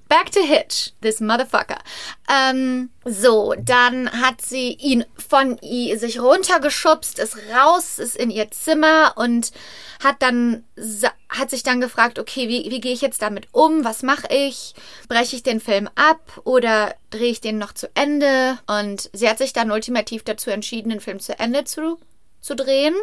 [0.08, 1.78] back to Hitch, this motherfucker.
[2.28, 8.50] Ähm, so, dann hat sie ihn von ihr sich runtergeschubst, ist raus, ist in ihr
[8.50, 9.52] Zimmer und
[10.02, 10.64] hat dann
[11.28, 13.84] hat sich dann gefragt, okay, wie, wie gehe ich jetzt damit um?
[13.84, 14.74] Was mache ich?
[15.08, 18.58] Breche ich den Film ab oder drehe ich den noch zu Ende?
[18.66, 21.98] Und sie hat sich dann ultimativ dazu entschieden, den Film zu Ende zu
[22.44, 22.94] zu drehen,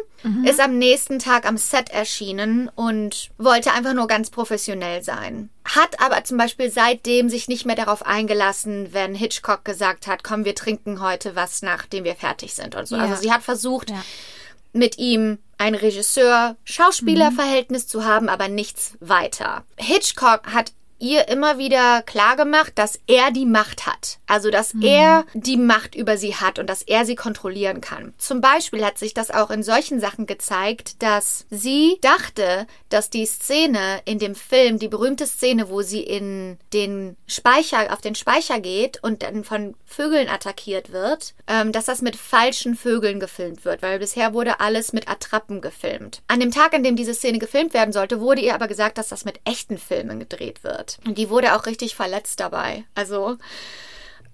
[0.44, 5.50] ist am nächsten Tag am Set erschienen und wollte einfach nur ganz professionell sein.
[5.64, 10.44] Hat aber zum Beispiel seitdem sich nicht mehr darauf eingelassen, wenn Hitchcock gesagt hat, komm,
[10.44, 12.94] wir trinken heute was, nachdem wir fertig sind und so.
[12.94, 13.02] Ja.
[13.02, 14.00] Also sie hat versucht, Ja.
[14.72, 19.64] mit ihm ein Regisseur-Schauspieler-Verhältnis zu haben, aber nichts weiter.
[19.76, 24.18] Hitchcock hat ihr immer wieder klargemacht, dass er die Macht hat.
[24.26, 28.14] Also, dass er die Macht über sie hat und dass er sie kontrollieren kann.
[28.18, 33.26] Zum Beispiel hat sich das auch in solchen Sachen gezeigt, dass sie dachte, dass die
[33.26, 38.60] Szene in dem Film, die berühmte Szene, wo sie in den Speicher, auf den Speicher
[38.60, 43.82] geht und dann von Vögeln attackiert wird, ähm, dass das mit falschen Vögeln gefilmt wird,
[43.82, 46.22] weil bisher wurde alles mit Attrappen gefilmt.
[46.28, 49.08] An dem Tag, an dem diese Szene gefilmt werden sollte, wurde ihr aber gesagt, dass
[49.08, 50.91] das mit echten Filmen gedreht wird.
[51.06, 52.84] Und die wurde auch richtig verletzt dabei.
[52.94, 53.38] Also,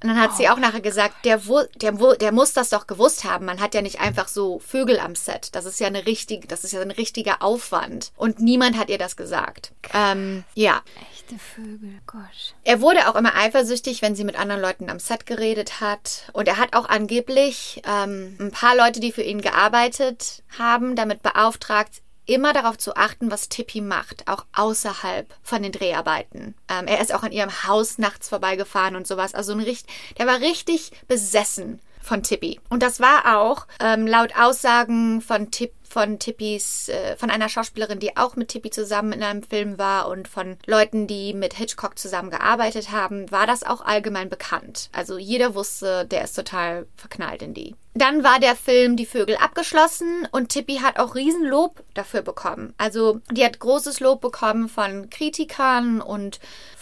[0.01, 1.41] und dann hat sie auch nachher gesagt, der,
[1.81, 3.47] der, der muss das doch gewusst haben.
[3.47, 5.57] Man hat ja nicht einfach so Vögel am Set.
[5.57, 8.13] Das ist ja eine richtige, das ist ja ein richtiger Aufwand.
[8.17, 9.73] Und niemand hat ihr das gesagt.
[9.93, 10.83] Ähm, ja.
[11.11, 12.55] Echte Vögel, Gott.
[12.63, 16.31] Er wurde auch immer eifersüchtig, wenn sie mit anderen Leuten am Set geredet hat.
[16.33, 21.25] Und er hat auch angeblich ähm, ein paar Leute, die für ihn gearbeitet haben, damit
[21.25, 26.55] beauftragt, immer darauf zu achten, was Tippi macht, auch außerhalb von den Dreharbeiten.
[26.69, 29.35] Ähm, er ist auch an ihrem Haus nachts vorbeigefahren und sowas.
[29.35, 29.87] Also ein richt
[30.19, 32.59] der war richtig besessen von Tippi.
[32.69, 37.99] Und das war auch ähm, laut Aussagen von Tipp von Tippis, äh, von einer Schauspielerin,
[37.99, 41.99] die auch mit Tippi zusammen in einem Film war und von Leuten, die mit Hitchcock
[41.99, 44.91] zusammen gearbeitet haben, war das auch allgemein bekannt.
[44.93, 47.75] Also jeder wusste, der ist total verknallt in die.
[47.95, 52.75] Dann war der Film Die Vögel abgeschlossen und Tippi hat auch Riesenlob dafür bekommen.
[52.77, 56.39] Also die hat großes Lob bekommen von Kritikern und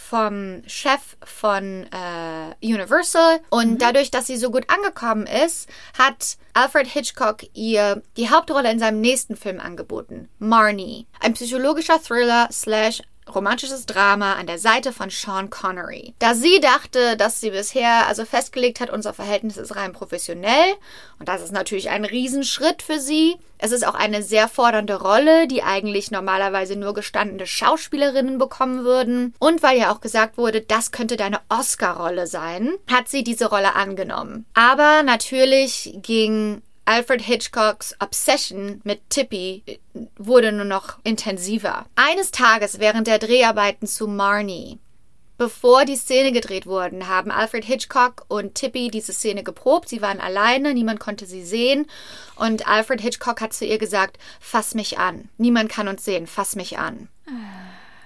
[0.09, 3.41] vom Chef von äh, Universal.
[3.51, 8.79] Und dadurch, dass sie so gut angekommen ist, hat Alfred Hitchcock ihr die Hauptrolle in
[8.79, 10.29] seinem nächsten Film angeboten.
[10.39, 11.07] Marnie.
[11.21, 13.03] Ein psychologischer Thriller slash
[13.35, 16.15] romantisches Drama an der Seite von Sean Connery.
[16.19, 20.75] Da sie dachte, dass sie bisher also festgelegt hat, unser Verhältnis ist rein professionell
[21.19, 23.37] und das ist natürlich ein Riesenschritt für sie.
[23.59, 29.35] Es ist auch eine sehr fordernde Rolle, die eigentlich normalerweise nur gestandene Schauspielerinnen bekommen würden.
[29.39, 33.75] Und weil ja auch gesagt wurde, das könnte deine Oscar-Rolle sein, hat sie diese Rolle
[33.75, 34.45] angenommen.
[34.53, 39.63] Aber natürlich ging Alfred Hitchcocks Obsession mit Tippy
[40.17, 41.85] wurde nur noch intensiver.
[41.97, 44.79] Eines Tages während der Dreharbeiten zu Marnie
[45.39, 49.89] Bevor die Szene gedreht wurden, haben Alfred Hitchcock und Tippy diese Szene geprobt.
[49.91, 51.87] Sie waren alleine, niemand konnte sie sehen.
[52.37, 55.29] Und Alfred Hitchcock hat zu ihr gesagt, fass mich an.
[55.37, 57.09] Niemand kann uns sehen, fass mich an.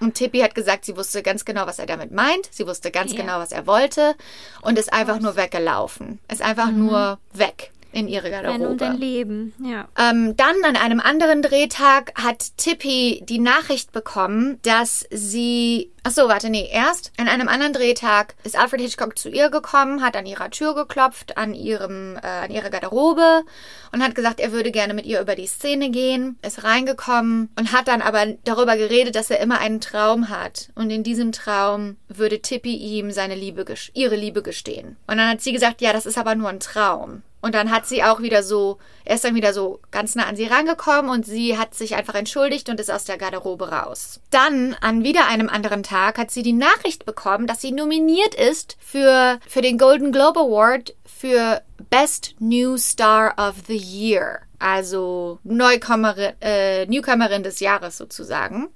[0.01, 2.49] Und Tippy hat gesagt, sie wusste ganz genau, was er damit meint.
[2.51, 3.21] Sie wusste ganz Ja.
[3.21, 4.15] genau, was er wollte.
[4.61, 6.19] Und ist einfach nur weggelaufen.
[6.29, 8.67] Ist einfach nur weg in ihre Garderobe.
[8.69, 9.87] um dein Leben, ja.
[9.97, 15.91] Ähm, dann an einem anderen Drehtag hat Tippy die Nachricht bekommen, dass sie.
[16.03, 20.01] Ach so, warte, nee, erst an einem anderen Drehtag ist Alfred Hitchcock zu ihr gekommen,
[20.01, 23.43] hat an ihrer Tür geklopft, an ihrem, äh, an ihrer Garderobe
[23.91, 27.71] und hat gesagt, er würde gerne mit ihr über die Szene gehen, ist reingekommen und
[27.71, 31.97] hat dann aber darüber geredet, dass er immer einen Traum hat und in diesem Traum
[32.07, 33.63] würde Tippy ihm seine Liebe,
[33.93, 34.97] ihre Liebe gestehen.
[35.05, 37.21] Und dann hat sie gesagt, ja, das ist aber nur ein Traum.
[37.41, 40.35] Und dann hat sie auch wieder so, er ist dann wieder so ganz nah an
[40.35, 44.19] sie rangekommen und sie hat sich einfach entschuldigt und ist aus der Garderobe raus.
[44.29, 48.77] Dann, an wieder einem anderen Tag, hat sie die Nachricht bekommen, dass sie nominiert ist
[48.79, 54.41] für, für den Golden Globe Award für Best New Star of the Year.
[54.61, 58.69] Also Neukommerin, äh, Newcomerin des Jahres sozusagen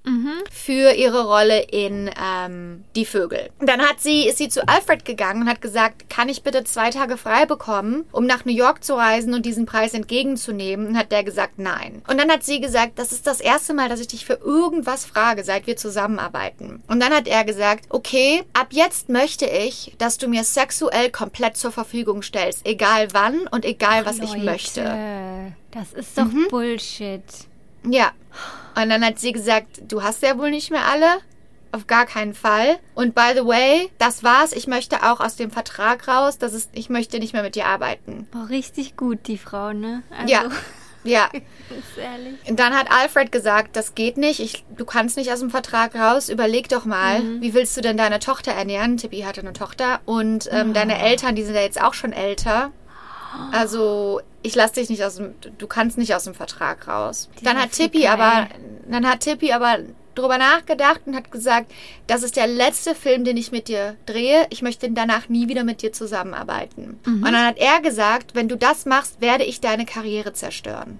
[0.51, 3.49] für ihre Rolle in ähm, Die Vögel.
[3.59, 6.89] Dann hat sie, ist sie zu Alfred gegangen und hat gesagt, kann ich bitte zwei
[6.89, 10.87] Tage frei bekommen, um nach New York zu reisen und diesen Preis entgegenzunehmen?
[10.87, 12.01] Und hat der gesagt, nein.
[12.07, 15.05] Und dann hat sie gesagt, das ist das erste Mal, dass ich dich für irgendwas
[15.05, 16.83] frage, seit wir zusammenarbeiten.
[16.87, 21.57] Und dann hat er gesagt, okay, ab jetzt möchte ich, dass du mir sexuell komplett
[21.57, 24.81] zur Verfügung stellst, egal wann und egal was ich Leute, möchte.
[25.75, 26.47] Das ist doch Mhm.
[26.49, 27.21] Bullshit.
[27.87, 28.11] Ja.
[28.81, 31.17] Und dann hat sie gesagt, du hast ja wohl nicht mehr alle.
[31.71, 32.79] Auf gar keinen Fall.
[32.95, 34.53] Und by the way, das war's.
[34.53, 36.37] Ich möchte auch aus dem Vertrag raus.
[36.37, 38.27] Das ist, ich möchte nicht mehr mit dir arbeiten.
[38.31, 40.01] Boah, richtig gut, die Frau, ne?
[40.17, 40.43] Also, Ja.
[41.03, 41.29] Ja.
[41.33, 42.35] Ganz ehrlich.
[42.49, 44.39] Und dann hat Alfred gesagt, das geht nicht.
[44.39, 46.29] Ich, du kannst nicht aus dem Vertrag raus.
[46.29, 48.97] Überleg doch mal, wie willst du denn deine Tochter ernähren?
[48.97, 49.99] Tippi hatte eine Tochter.
[50.05, 52.71] Und ähm, deine Eltern, die sind ja jetzt auch schon älter.
[53.51, 57.29] Also, ich lass dich nicht aus dem, du kannst nicht aus dem Vertrag raus.
[57.41, 58.47] dann hat Tippi aber,
[58.89, 59.79] dann hat Tippi aber
[60.15, 61.71] drüber nachgedacht und hat gesagt,
[62.07, 64.47] das ist der letzte Film, den ich mit dir drehe.
[64.49, 66.99] Ich möchte danach nie wieder mit dir zusammenarbeiten.
[67.05, 70.99] Und dann hat er gesagt, wenn du das machst, werde ich deine Karriere zerstören.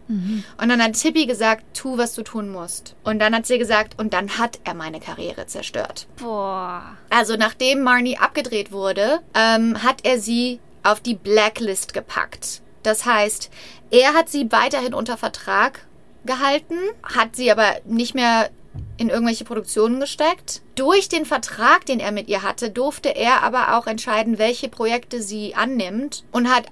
[0.62, 2.96] Und dann hat Tippi gesagt, tu, was du tun musst.
[3.04, 6.08] Und dann hat sie gesagt, und dann hat er meine Karriere zerstört.
[6.18, 6.98] Boah.
[7.10, 12.62] Also nachdem Marnie abgedreht wurde, ähm, hat er sie auf die Blacklist gepackt.
[12.84, 13.50] Das heißt,
[13.92, 15.86] er hat sie weiterhin unter Vertrag
[16.26, 18.50] gehalten, hat sie aber nicht mehr
[18.98, 20.62] in irgendwelche Produktionen gesteckt.
[20.76, 25.22] Durch den Vertrag, den er mit ihr hatte, durfte er aber auch entscheiden, welche Projekte
[25.22, 26.66] sie annimmt und hat,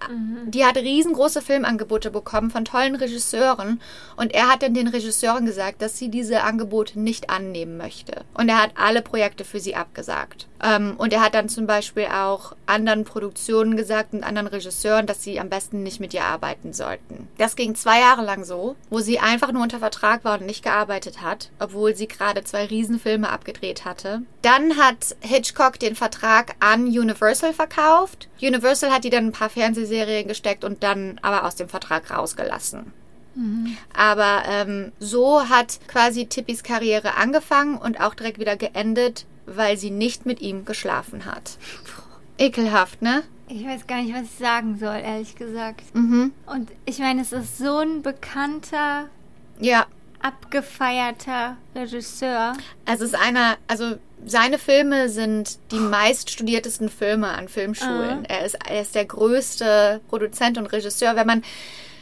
[0.45, 3.81] die hat riesengroße Filmangebote bekommen von tollen Regisseuren
[4.17, 8.25] und er hat dann den Regisseuren gesagt, dass sie diese Angebote nicht annehmen möchte.
[8.33, 10.47] Und er hat alle Projekte für sie abgesagt.
[10.61, 15.23] Ähm, und er hat dann zum Beispiel auch anderen Produktionen gesagt und anderen Regisseuren, dass
[15.23, 17.27] sie am besten nicht mit ihr arbeiten sollten.
[17.37, 20.63] Das ging zwei Jahre lang so, wo sie einfach nur unter Vertrag war und nicht
[20.63, 24.21] gearbeitet hat, obwohl sie gerade zwei Riesenfilme abgedreht hatte.
[24.41, 28.29] Dann hat Hitchcock den Vertrag an Universal verkauft.
[28.41, 32.93] Universal hat die dann ein paar Fernsehserien gesteckt und dann aber aus dem Vertrag rausgelassen.
[33.95, 39.89] Aber ähm, so hat quasi Tippys Karriere angefangen und auch direkt wieder geendet, weil sie
[39.89, 41.57] nicht mit ihm geschlafen hat.
[42.37, 43.23] Ekelhaft, ne?
[43.47, 45.83] Ich weiß gar nicht, was ich sagen soll, ehrlich gesagt.
[45.95, 46.31] Mhm.
[46.45, 49.09] Und ich meine, es ist so ein bekannter,
[49.59, 49.85] Ja,
[50.23, 52.53] abgefeierter Regisseur.
[52.85, 58.25] es ist einer, also seine Filme sind die meiststudiertesten Filme an Filmschulen.
[58.25, 61.15] Er, ist, er ist der größte Produzent und Regisseur.
[61.15, 61.43] Wenn man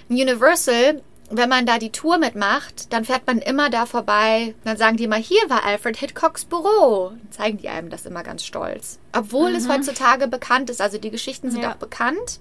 [0.09, 1.01] Universal,
[1.32, 4.53] wenn man da die Tour mitmacht, dann fährt man immer da vorbei.
[4.65, 7.09] Dann sagen die immer, hier war Alfred Hitchcocks Büro.
[7.09, 8.99] Dann zeigen die einem das immer ganz stolz.
[9.17, 11.72] Obwohl es heutzutage bekannt ist, also die Geschichten sind Ja.
[11.72, 12.39] auch bekannt.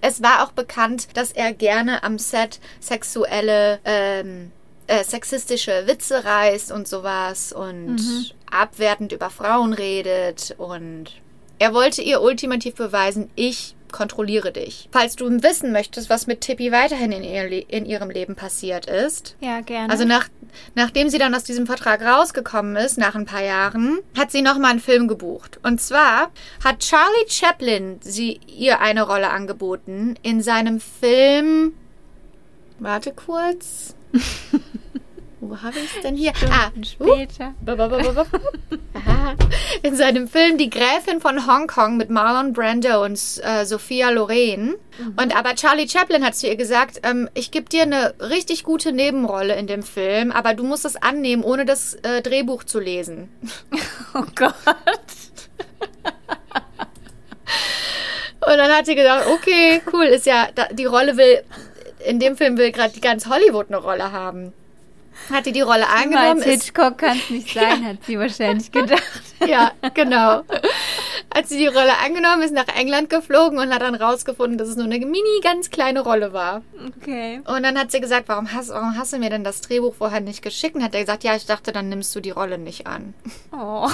[0.00, 4.50] Es war auch bekannt, dass er gerne am Set sexuelle, ähm,
[4.92, 11.04] äh, sexistische Witze reißt und sowas und abwertend über Frauen redet und
[11.58, 14.88] er wollte ihr ultimativ beweisen, ich kontrolliere dich.
[14.90, 18.86] Falls du wissen möchtest, was mit Tippi weiterhin in, ihr, Le- in ihrem Leben passiert
[18.86, 19.90] ist, Ja, gerne.
[19.92, 20.28] also nach,
[20.74, 24.70] nachdem sie dann aus diesem Vertrag rausgekommen ist, nach ein paar Jahren, hat sie nochmal
[24.72, 25.60] einen Film gebucht.
[25.62, 26.30] Und zwar
[26.64, 31.74] hat Charlie Chaplin sie ihr eine Rolle angeboten in seinem Film.
[32.78, 33.94] Warte kurz.
[35.40, 36.32] Wo habe ich es denn hier?
[36.50, 37.52] Ah, Später.
[38.94, 39.34] Aha.
[39.82, 44.74] In seinem Film Die Gräfin von Hongkong mit Marlon Brando und äh, Sophia Loren.
[45.16, 48.92] Und aber Charlie Chaplin hat zu ihr gesagt, ähm, ich gebe dir eine richtig gute
[48.92, 53.28] Nebenrolle in dem Film, aber du musst es annehmen, ohne das äh, Drehbuch zu lesen.
[54.14, 54.52] Oh Gott.
[58.46, 61.42] Und dann hat sie gesagt, okay, cool, ist ja, die Rolle will,
[62.06, 64.52] in dem Film will gerade die ganz Hollywood eine Rolle haben.
[65.30, 66.42] Hat die die Rolle angenommen?
[66.42, 69.02] Als Hitchcock kann es nicht sein, hat sie wahrscheinlich gedacht.
[69.46, 70.42] Ja, genau.
[71.34, 74.76] Hat sie die Rolle angenommen, ist nach England geflogen und hat dann rausgefunden, dass es
[74.76, 76.62] nur eine mini, ganz kleine Rolle war.
[76.96, 77.40] Okay.
[77.44, 80.20] Und dann hat sie gesagt, warum hast, warum hast du mir denn das Drehbuch vorher
[80.20, 80.76] nicht geschickt?
[80.76, 83.14] Und hat er gesagt, ja, ich dachte, dann nimmst du die Rolle nicht an.
[83.52, 83.88] Oh.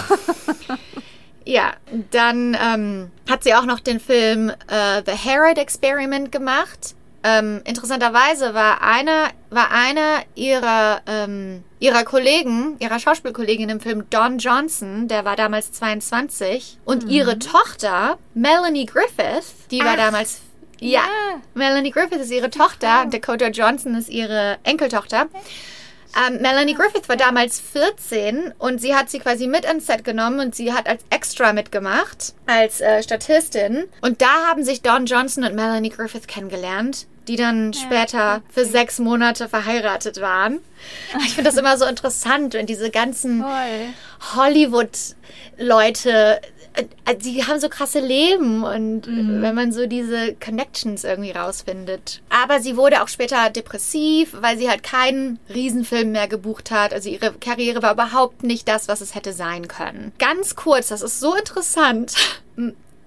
[1.44, 1.72] Ja,
[2.10, 6.94] dann ähm, hat sie auch noch den Film äh, The Herod Experiment gemacht.
[7.28, 14.38] Ähm, interessanterweise war einer, war einer ihrer, ähm, ihrer Kollegen, ihrer Schauspielkollegin im Film Don
[14.38, 20.40] Johnson, der war damals 22, und ihre Tochter, Melanie Griffith, die war Ach, damals,
[20.80, 21.40] ja, ja.
[21.54, 25.26] Melanie Griffith ist ihre Tochter, und Dakota Johnson ist ihre Enkeltochter.
[26.16, 30.40] Ähm, Melanie Griffith war damals 14 und sie hat sie quasi mit ins Set genommen
[30.40, 33.84] und sie hat als Extra mitgemacht, als äh, Statistin.
[34.00, 38.98] Und da haben sich Don Johnson und Melanie Griffith kennengelernt, die dann später für sechs
[38.98, 40.60] Monate verheiratet waren.
[41.26, 43.44] Ich finde das immer so interessant, wenn diese ganzen.
[44.36, 46.40] Hollywood-Leute,
[46.74, 52.22] äh, die haben so krasse Leben und wenn man so diese Connections irgendwie rausfindet.
[52.30, 56.92] Aber sie wurde auch später depressiv, weil sie halt keinen Riesenfilm mehr gebucht hat.
[56.92, 60.12] Also ihre Karriere war überhaupt nicht das, was es hätte sein können.
[60.18, 62.14] Ganz kurz, das ist so interessant.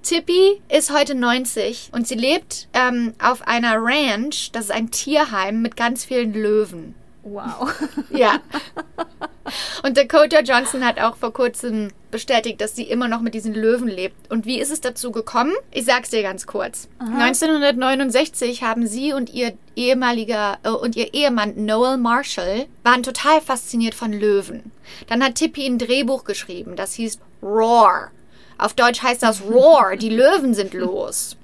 [0.03, 5.61] Tippi ist heute 90 und sie lebt ähm, auf einer Ranch, das ist ein Tierheim
[5.61, 6.95] mit ganz vielen Löwen.
[7.23, 7.71] Wow.
[8.09, 8.39] Ja.
[9.83, 13.87] Und Dakota Johnson hat auch vor kurzem bestätigt, dass sie immer noch mit diesen Löwen
[13.87, 14.29] lebt.
[14.31, 15.53] Und wie ist es dazu gekommen?
[15.71, 16.89] Ich sag's dir ganz kurz.
[16.99, 23.95] 1969 haben sie und ihr ehemaliger äh, und ihr Ehemann Noel Marshall waren total fasziniert
[23.95, 24.71] von Löwen.
[25.07, 28.11] Dann hat Tippi ein Drehbuch geschrieben, das hieß Roar.
[28.61, 31.35] Auf Deutsch heißt das Roar, die Löwen sind los.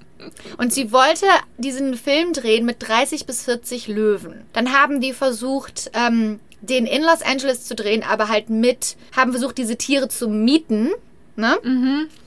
[0.56, 4.46] Und sie wollte diesen Film drehen mit 30 bis 40 Löwen.
[4.52, 9.32] Dann haben die versucht, ähm, den in Los Angeles zu drehen, aber halt mit, haben
[9.32, 10.90] versucht, diese Tiere zu mieten.
[11.34, 11.58] Ne?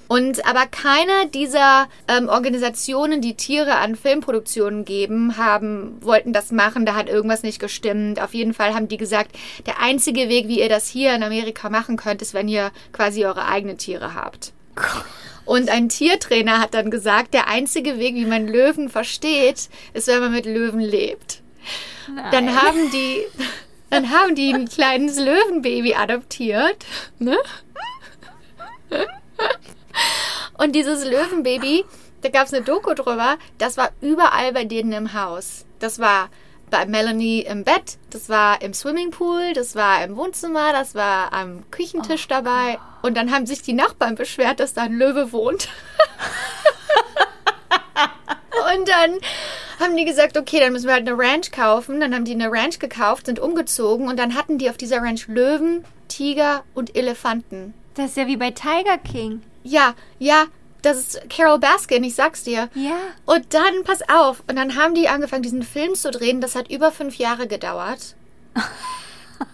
[0.10, 6.86] Und aber keine dieser ähm, Organisationen, die Tiere an Filmproduktionen geben, haben, wollten das machen.
[6.86, 8.22] Da hat irgendwas nicht gestimmt.
[8.22, 11.70] Auf jeden Fall haben die gesagt, der einzige Weg, wie ihr das hier in Amerika
[11.70, 14.52] machen könnt, ist, wenn ihr quasi eure eigenen Tiere habt.
[15.46, 20.20] Und ein Tiertrainer hat dann gesagt, der einzige Weg, wie man Löwen versteht, ist, wenn
[20.20, 21.42] man mit Löwen lebt.
[22.32, 22.62] Dann Nein.
[22.62, 23.22] haben die,
[23.90, 26.86] dann haben die ein kleines Löwenbaby adoptiert.
[27.20, 27.38] Ne?
[30.58, 31.86] Und dieses Löwenbaby,
[32.22, 35.66] da gab es eine Doku drüber, das war überall bei denen im Haus.
[35.80, 36.30] Das war
[36.72, 41.70] bei Melanie im Bett, das war im Swimmingpool, das war im Wohnzimmer, das war am
[41.70, 42.80] Küchentisch dabei.
[43.04, 45.70] Und dann haben sich die Nachbarn beschwert, dass da ein Löwe wohnt.
[48.76, 49.20] Und dann
[49.80, 52.00] haben die gesagt, okay, dann müssen wir halt eine Ranch kaufen.
[52.00, 55.28] Dann haben die eine Ranch gekauft, sind umgezogen und dann hatten die auf dieser Ranch
[55.28, 57.74] Löwen, Tiger und Elefanten.
[57.96, 59.42] Das ist ja wie bei Tiger King.
[59.64, 60.46] Ja, ja,
[60.82, 62.70] das ist Carol Baskin, ich sag's dir.
[62.76, 62.98] Ja.
[63.26, 66.42] Und dann, pass auf, und dann haben die angefangen, diesen Film zu drehen.
[66.42, 68.16] Das hat über fünf Jahre gedauert.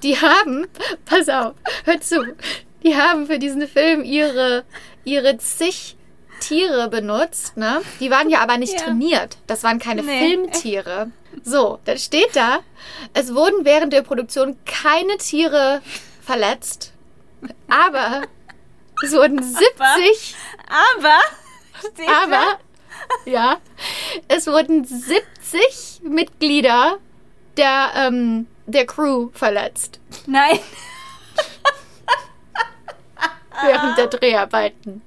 [0.04, 0.68] Die haben,
[1.06, 1.54] pass auf,
[1.86, 2.36] hör zu,
[2.84, 4.66] die haben für diesen Film ihre,
[5.06, 5.96] ihre zig
[6.42, 7.82] Tiere benutzt, ne?
[8.02, 8.82] Die waren ja aber nicht Ja.
[8.86, 9.38] trainiert.
[9.48, 10.20] Das waren keine Nee.
[10.20, 11.12] Filmtiere.
[11.44, 12.60] So, dann steht da,
[13.14, 15.82] es wurden während der Produktion keine Tiere
[16.22, 16.92] verletzt,
[17.70, 18.24] aber
[19.04, 20.36] es wurden 70
[20.68, 21.20] Aber.
[21.80, 22.60] Steht aber,
[23.26, 23.58] ja,
[24.28, 26.98] es wurden 70 Mitglieder
[27.56, 30.60] der, ähm, der Crew verletzt Nein.
[33.64, 35.02] während der Dreharbeiten.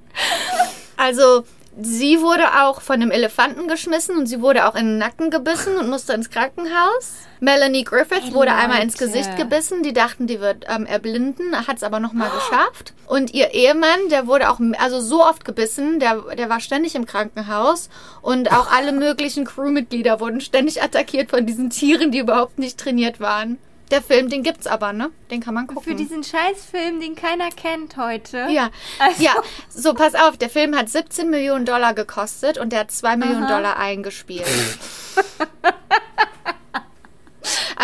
[0.97, 1.45] Also,
[1.79, 5.77] sie wurde auch von einem Elefanten geschmissen und sie wurde auch in den Nacken gebissen
[5.77, 7.27] und musste ins Krankenhaus.
[7.39, 8.97] Melanie Griffith Ey, wurde einmal ins.
[8.97, 9.81] Gesicht gebissen.
[9.81, 12.93] Die dachten, die wird ähm, erblinden, hat es aber nochmal geschafft.
[13.07, 17.05] Und ihr Ehemann, der wurde auch also so oft gebissen, der, der war ständig im
[17.05, 17.89] Krankenhaus.
[18.21, 23.19] Und auch alle möglichen Crewmitglieder wurden ständig attackiert von diesen Tieren, die überhaupt nicht trainiert
[23.19, 23.57] waren.
[23.91, 25.11] Der Film, den gibt's aber, ne?
[25.29, 25.83] Den kann man gucken.
[25.83, 28.47] Für diesen Scheißfilm, den keiner kennt heute.
[28.49, 28.69] Ja,
[28.99, 29.33] Also- ja.
[29.69, 33.43] So, pass auf, der Film hat 17 Millionen Dollar gekostet und der hat 2 Millionen
[33.43, 33.55] Aha.
[33.57, 34.45] Dollar eingespielt.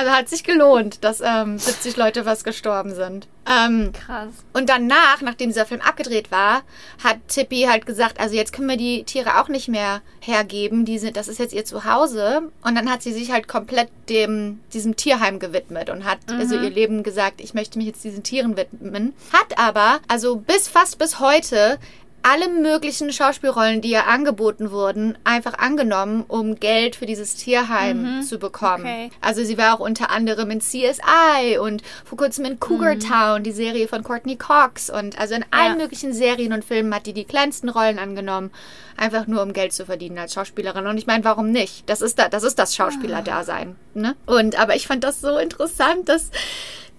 [0.08, 3.28] Also hat sich gelohnt, dass ähm, 70 Leute was gestorben sind.
[3.46, 4.30] Ähm, Krass.
[4.54, 6.64] und danach, nachdem dieser Film abgedreht war,
[7.04, 10.86] hat Tippi halt gesagt, also jetzt können wir die Tiere auch nicht mehr hergeben.
[10.86, 12.44] Die sind, das ist jetzt ihr Zuhause.
[12.64, 16.70] Und dann hat sie sich halt komplett dem, diesem Tierheim gewidmet und hat also ihr
[16.70, 19.14] Leben gesagt, ich möchte mich jetzt diesen Tieren widmen.
[19.34, 21.80] Hat aber, also bis fast bis heute,
[22.24, 28.38] alle möglichen Schauspielrollen, die ihr angeboten wurden, einfach angenommen, um Geld für dieses Tierheim zu
[28.38, 28.84] bekommen.
[28.84, 29.12] okay.
[29.22, 33.52] Also sie war auch unter anderem in CSI und vor kurzem in Cougar Town, die
[33.54, 34.90] Serie von Courtney Cox.
[34.90, 35.84] Und also in allen Ja.
[35.84, 38.52] möglichen Serien und Filmen hat die die kleinsten Rollen angenommen,
[38.98, 40.86] einfach nur um Geld zu verdienen als Schauspielerin.
[40.88, 41.90] Und ich meine, warum nicht?
[41.90, 43.76] Das ist da, das ist das Schauspielerdasein.
[43.94, 44.16] Ne?
[44.26, 46.30] Und aber ich fand das so interessant, dass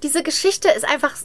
[0.02, 1.20] diese Geschichte ist einfach, ach,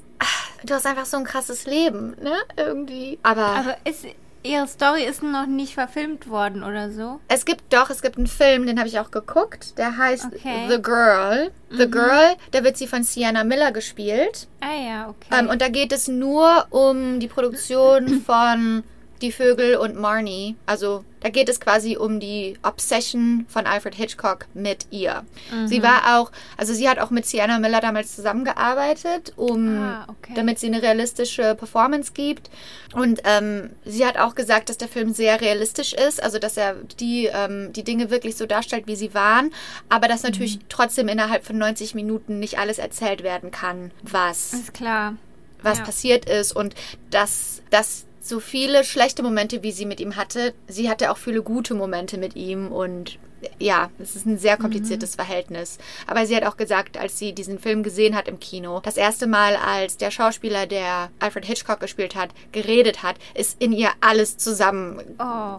[0.64, 2.36] du hast einfach so ein krasses Leben, ne?
[2.58, 3.20] Irgendwie.
[3.24, 4.06] Aber, Aber ist,
[4.44, 7.20] ihre Story ist noch nicht verfilmt worden oder so?
[7.28, 10.68] es gibt doch, es gibt einen Film, den habe ich auch geguckt, der heißt Okay.
[10.70, 11.52] The Girl.
[11.72, 14.48] The Girl, da wird sie von Sienna Miller gespielt.
[14.62, 15.40] Ah ja, okay.
[15.40, 18.84] Ähm, und da geht es nur um die Produktion von
[19.24, 20.56] Die Vögel und Marnie.
[20.68, 25.24] Also da geht es quasi um die Obsession von Alfred Hitchcock mit ihr.
[25.66, 30.34] Sie war auch, also sie hat auch mit Sienna Miller damals zusammengearbeitet, um, Ah, okay.
[30.36, 32.50] damit sie eine realistische Performance gibt.
[32.94, 36.76] Und ähm, sie hat auch gesagt, dass der Film sehr realistisch ist, also dass er
[37.00, 39.52] die, ähm, die Dinge wirklich so darstellt, wie sie waren,
[39.90, 44.74] aber dass natürlich trotzdem innerhalb von 90 Minuten nicht alles erzählt werden kann, was ist
[44.74, 45.16] klar.
[45.62, 45.86] was Ja.
[45.86, 46.76] passiert ist und
[47.10, 51.44] dass, dass so viele schlechte Momente, wie sie mit ihm hatte, sie hatte auch viele
[51.44, 53.20] gute Momente mit ihm und
[53.60, 55.78] ja, es ist ein sehr kompliziertes Verhältnis.
[56.08, 59.28] Aber sie hat auch gesagt, als sie diesen Film gesehen hat im Kino, das erste
[59.28, 64.38] Mal, als der Schauspieler, der Alfred Hitchcock gespielt hat, geredet hat, ist in ihr alles
[64.38, 65.58] zusammen, Oh,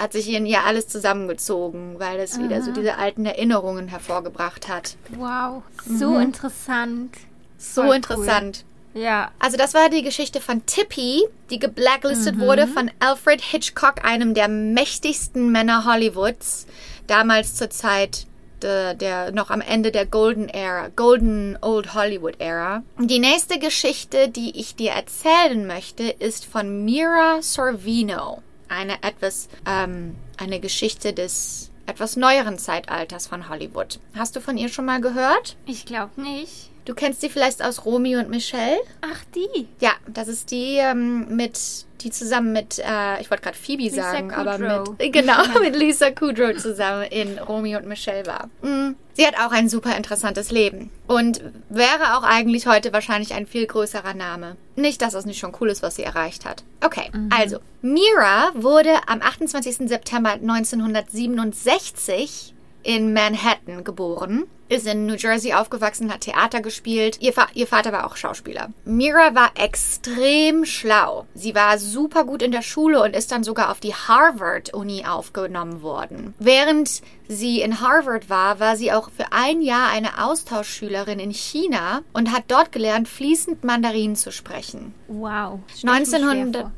[0.00, 4.96] hat sich in ihr alles zusammengezogen, weil es wieder so diese alten Erinnerungen hervorgebracht hat.
[5.10, 5.62] wow.
[5.86, 7.16] So interessant.
[7.58, 8.64] So Voll interessant.
[8.94, 9.30] Ja.
[9.38, 14.48] Also das war die Geschichte von Tippy, die geblacklistet wurde von Alfred Hitchcock, einem der
[14.48, 16.66] mächtigsten Männer Hollywoods,
[17.06, 18.26] damals zur Zeit
[18.62, 22.82] der, der noch am Ende der Golden Era, Golden Old Hollywood Era.
[22.98, 30.14] Die nächste Geschichte, die ich dir erzählen möchte, ist von Mira Sorvino, eine etwas ähm,
[30.36, 33.98] eine Geschichte des etwas neueren Zeitalters von Hollywood.
[34.14, 35.56] Hast du von ihr schon mal gehört?
[35.66, 36.69] Ich glaube nicht.
[36.84, 38.78] Du kennst sie vielleicht aus Romeo und Michelle?
[39.02, 39.68] Ach, die.
[39.80, 41.58] Ja, das ist die ähm, mit,
[42.00, 44.98] die zusammen mit, äh, ich wollte gerade Phoebe Lisa sagen, aber Kudrow.
[44.98, 48.48] mit, genau, mit Lisa Kudrow zusammen in Romeo und Michelle war.
[48.62, 48.96] Mm.
[49.12, 53.66] Sie hat auch ein super interessantes Leben und wäre auch eigentlich heute wahrscheinlich ein viel
[53.66, 54.56] größerer Name.
[54.76, 56.64] Nicht, dass das nicht schon cool ist, was sie erreicht hat.
[56.82, 59.88] Okay, also, Mira wurde am 28.
[59.88, 67.18] September 1967 in Manhattan geboren, ist in New Jersey aufgewachsen, hat Theater gespielt.
[67.20, 68.70] Ihr, Va ihr Vater war auch Schauspieler.
[68.84, 71.26] Mira war extrem schlau.
[71.34, 75.82] Sie war super gut in der Schule und ist dann sogar auf die Harvard-Uni aufgenommen
[75.82, 76.34] worden.
[76.38, 82.02] Während sie in Harvard war, war sie auch für ein Jahr eine Austauschschülerin in China
[82.12, 84.94] und hat dort gelernt, fließend Mandarin zu sprechen.
[85.08, 85.60] Wow.
[85.74, 86.72] Stell ich mir schwer 1900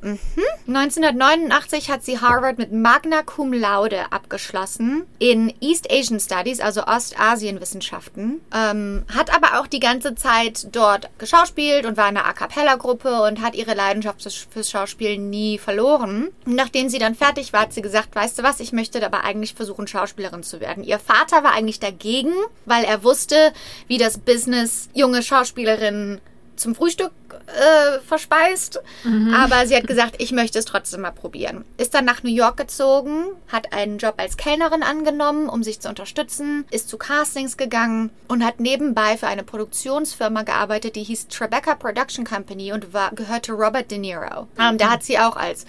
[0.00, 0.44] vor.
[0.68, 8.40] 1989 hat sie Harvard mit Magna Cum Laude abgeschlossen in East Asian Studies, also Ostasienwissenschaften.
[8.54, 13.22] Ähm, hat aber auch die ganze Zeit dort geschauspielt und war in einer A Cappella-Gruppe
[13.22, 16.28] und hat ihre Leidenschaft fürs- Schauspiel nie verloren.
[16.44, 19.54] Nachdem sie dann fertig war, hat sie gesagt, weißt du was, ich möchte aber eigentlich
[19.54, 20.82] versuchen, Schauspielerin zu werden.
[20.82, 22.32] Ihr Vater war eigentlich dagegen,
[22.64, 23.52] weil er wusste,
[23.86, 26.20] wie das Business junge Schauspielerinnen
[26.56, 27.12] zum Frühstück
[27.46, 28.80] äh, verspeist.
[29.34, 31.64] Aber sie hat gesagt, ich möchte es trotzdem mal probieren.
[31.76, 35.88] Ist dann nach New York gezogen, hat einen Job als Kellnerin angenommen, um sich zu
[35.88, 41.74] unterstützen, ist zu Castings gegangen und hat nebenbei für eine Produktionsfirma gearbeitet, die hieß Tribeca
[41.74, 44.48] Production Company und war, gehörte Robert De Niro.
[44.58, 45.66] Ähm, da hat sie auch als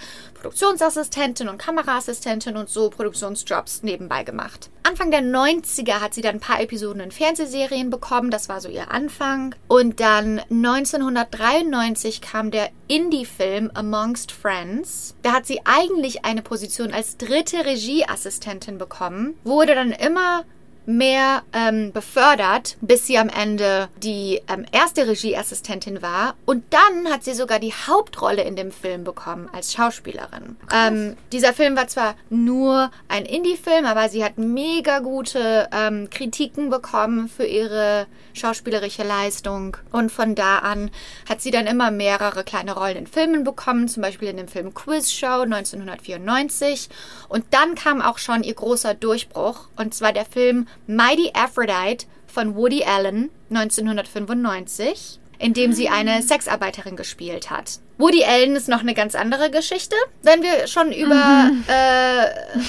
[0.47, 4.69] Produktionsassistentin und Kameraassistentin und so Produktionsjobs nebenbei gemacht.
[4.83, 8.69] Anfang der 90er hat sie dann ein paar Episoden in Fernsehserien bekommen, das war so
[8.69, 9.55] ihr Anfang.
[9.67, 15.15] Und dann 1993 kam der Indie-Film Amongst Friends.
[15.21, 20.45] Da hat sie eigentlich eine Position als dritte Regieassistentin bekommen, wurde dann immer
[20.87, 26.35] mehr ähm, befördert, bis sie am Ende die ähm, erste Regieassistentin war.
[26.45, 30.55] Und dann hat sie sogar die Hauptrolle in dem Film bekommen als Schauspielerin.
[30.73, 36.69] Ähm, dieser Film war zwar nur ein Indie-Film, aber sie hat mega gute ähm, Kritiken
[36.69, 39.75] bekommen für ihre schauspielerische Leistung.
[39.91, 40.89] Und von da an
[41.27, 44.73] hat sie dann immer mehrere kleine Rollen in Filmen bekommen, zum Beispiel in dem Film
[44.73, 46.89] Quiz Show 1994.
[47.27, 52.55] Und dann kam auch schon ihr großer Durchbruch, und zwar der Film Mighty Aphrodite von
[52.55, 57.79] Woody Allen 1995, in dem sie eine Sexarbeiterin gespielt hat.
[57.97, 62.59] Woody Allen ist noch eine ganz andere Geschichte, wenn wir schon über äh,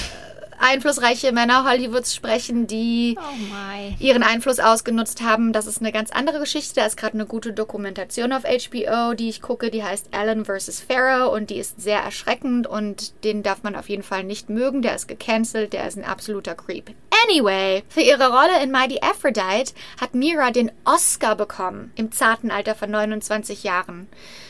[0.59, 5.53] einflussreiche Männer Hollywoods sprechen, die Oh ihren Einfluss ausgenutzt haben.
[5.53, 6.77] Das ist eine ganz andere Geschichte.
[6.77, 10.81] Da ist gerade eine gute Dokumentation auf HBO, die ich gucke, die heißt Alan vs.
[10.81, 14.83] Pharaoh und die ist sehr erschreckend und den darf man auf jeden Fall nicht mögen.
[14.83, 16.91] Der ist gecancelt, der ist ein absoluter Creep.
[17.29, 22.75] Anyway, für ihre Rolle in Mighty Aphrodite hat Mira den Oscar bekommen im zarten Alter
[22.75, 24.09] von 29 Jahren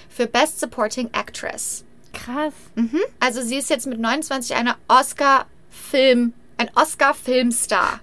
[0.08, 1.84] für Best Supporting Actress.
[2.12, 2.54] Krass.
[2.76, 3.00] Mhm.
[3.20, 8.00] Also sie ist jetzt mit 29 eine Oscar-Film, ein Oscar-Filmstar.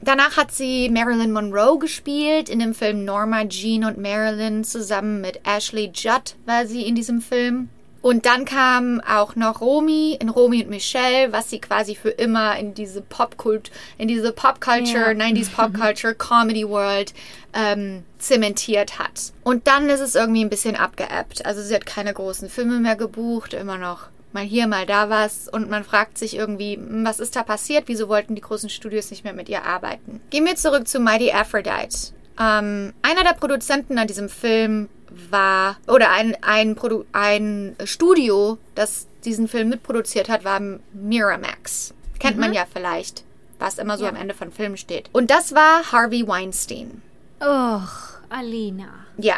[0.00, 5.40] Danach hat sie Marilyn Monroe gespielt in dem Film Norma Jean und Marilyn zusammen mit
[5.46, 7.68] Ashley Judd war sie in diesem Film.
[8.02, 12.56] Und dann kam auch noch Romy in Romy und Michelle, was sie quasi für immer
[12.56, 15.26] in diese Popkult, in diese Popculture, Ja.
[15.26, 17.12] 90s Popculture, Comedy World
[17.52, 19.32] ähm, zementiert hat.
[19.44, 21.44] Und dann ist es irgendwie ein bisschen abgeebbt.
[21.44, 25.48] Also sie hat keine großen Filme mehr gebucht, immer noch mal hier, mal da was.
[25.48, 27.84] Und man fragt sich irgendwie, hm, was ist da passiert?
[27.86, 30.20] Wieso wollten die großen Studios nicht mehr mit ihr arbeiten?
[30.30, 32.12] Gehen wir zurück zu Mighty Aphrodite.
[32.40, 34.88] Ähm, einer der Produzenten an diesem Film
[35.30, 40.60] war, oder ein, ein, Produ ein Studio, das diesen Film mitproduziert hat, war
[40.92, 41.92] Miramax.
[42.18, 43.24] Kennt man ja vielleicht,
[43.58, 44.10] was immer so Ja.
[44.10, 45.08] am Ende von Filmen steht.
[45.12, 47.02] Und das war Harvey Weinstein.
[47.40, 48.88] Och, Alina.
[49.18, 49.36] Ja.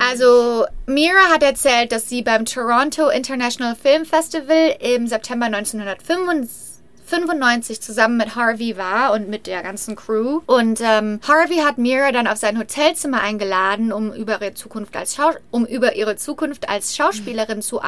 [0.00, 5.48] Also, Mira hat erzählt, dass sie beim Toronto International Film Festival im September
[7.02, 10.40] 1995 zusammen mit Harvey war und mit der ganzen Crew.
[10.46, 15.16] Und ähm, Harvey hat Mira dann auf sein Hotelzimmer eingeladen, um über ihre Zukunft als,
[15.16, 17.80] Schau um über ihre Zukunft als Schauspielerin zu,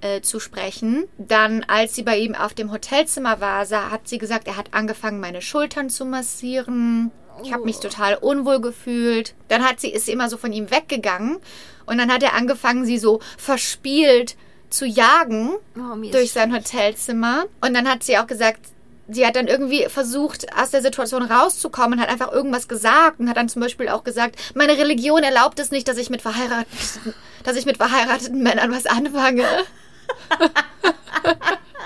[0.00, 1.04] äh, zu sprechen.
[1.18, 4.72] Dann, als sie bei ihm auf dem Hotelzimmer war, sah, hat sie gesagt, er hat
[4.72, 7.12] angefangen, meine Schultern zu massieren.
[7.44, 9.34] Ich habe mich total unwohl gefühlt.
[9.48, 11.38] Dann hat sie, ist sie immer so von ihm weggegangen.
[11.86, 14.36] Und dann hat er angefangen, sie so verspielt
[14.72, 17.44] zu jagen oh, durch sein Hotelzimmer.
[17.60, 18.60] Und dann hat sie auch gesagt,
[19.08, 23.28] sie hat dann irgendwie versucht, aus der Situation rauszukommen und hat einfach irgendwas gesagt und
[23.28, 27.14] hat dann zum Beispiel auch gesagt, meine Religion erlaubt es nicht, dass ich mit verheirateten,
[27.44, 29.44] dass ich mit verheirateten Männern was anfange.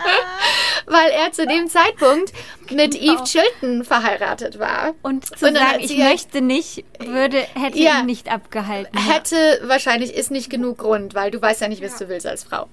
[0.86, 2.32] Weil er zu dem Zeitpunkt
[2.70, 4.94] mit Eve Chilton verheiratet war.
[5.02, 8.00] Und zu Und sagen, ich ja- möchte nicht, würde, hätte Ja.
[8.00, 8.96] ihn nicht abgehalten.
[8.98, 12.44] Hätte wahrscheinlich ist nicht genug Grund, weil du weißt ja nicht, was du willst als
[12.44, 12.68] Frau.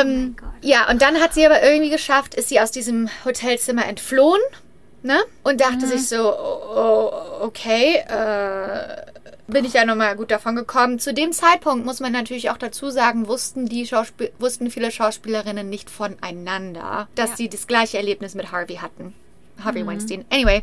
[0.00, 0.48] Ähm, Gott.
[0.62, 4.40] ja, und dann hat sie aber irgendwie geschafft, ist sie aus diesem Hotelzimmer entflohen,
[5.02, 5.18] ne?
[5.42, 9.06] Und dachte sich so, oh, oh, okay, äh,
[9.48, 10.98] bin ich ja nochmal gut davon gekommen.
[10.98, 15.68] Zu dem Zeitpunkt muss man natürlich auch dazu sagen, wussten die Schauspiel wussten viele Schauspielerinnen
[15.68, 17.36] nicht voneinander, dass Ja.
[17.36, 19.14] sie das gleiche Erlebnis mit Harvey hatten.
[19.64, 20.24] Harvey Weinstein.
[20.30, 20.62] Anyway,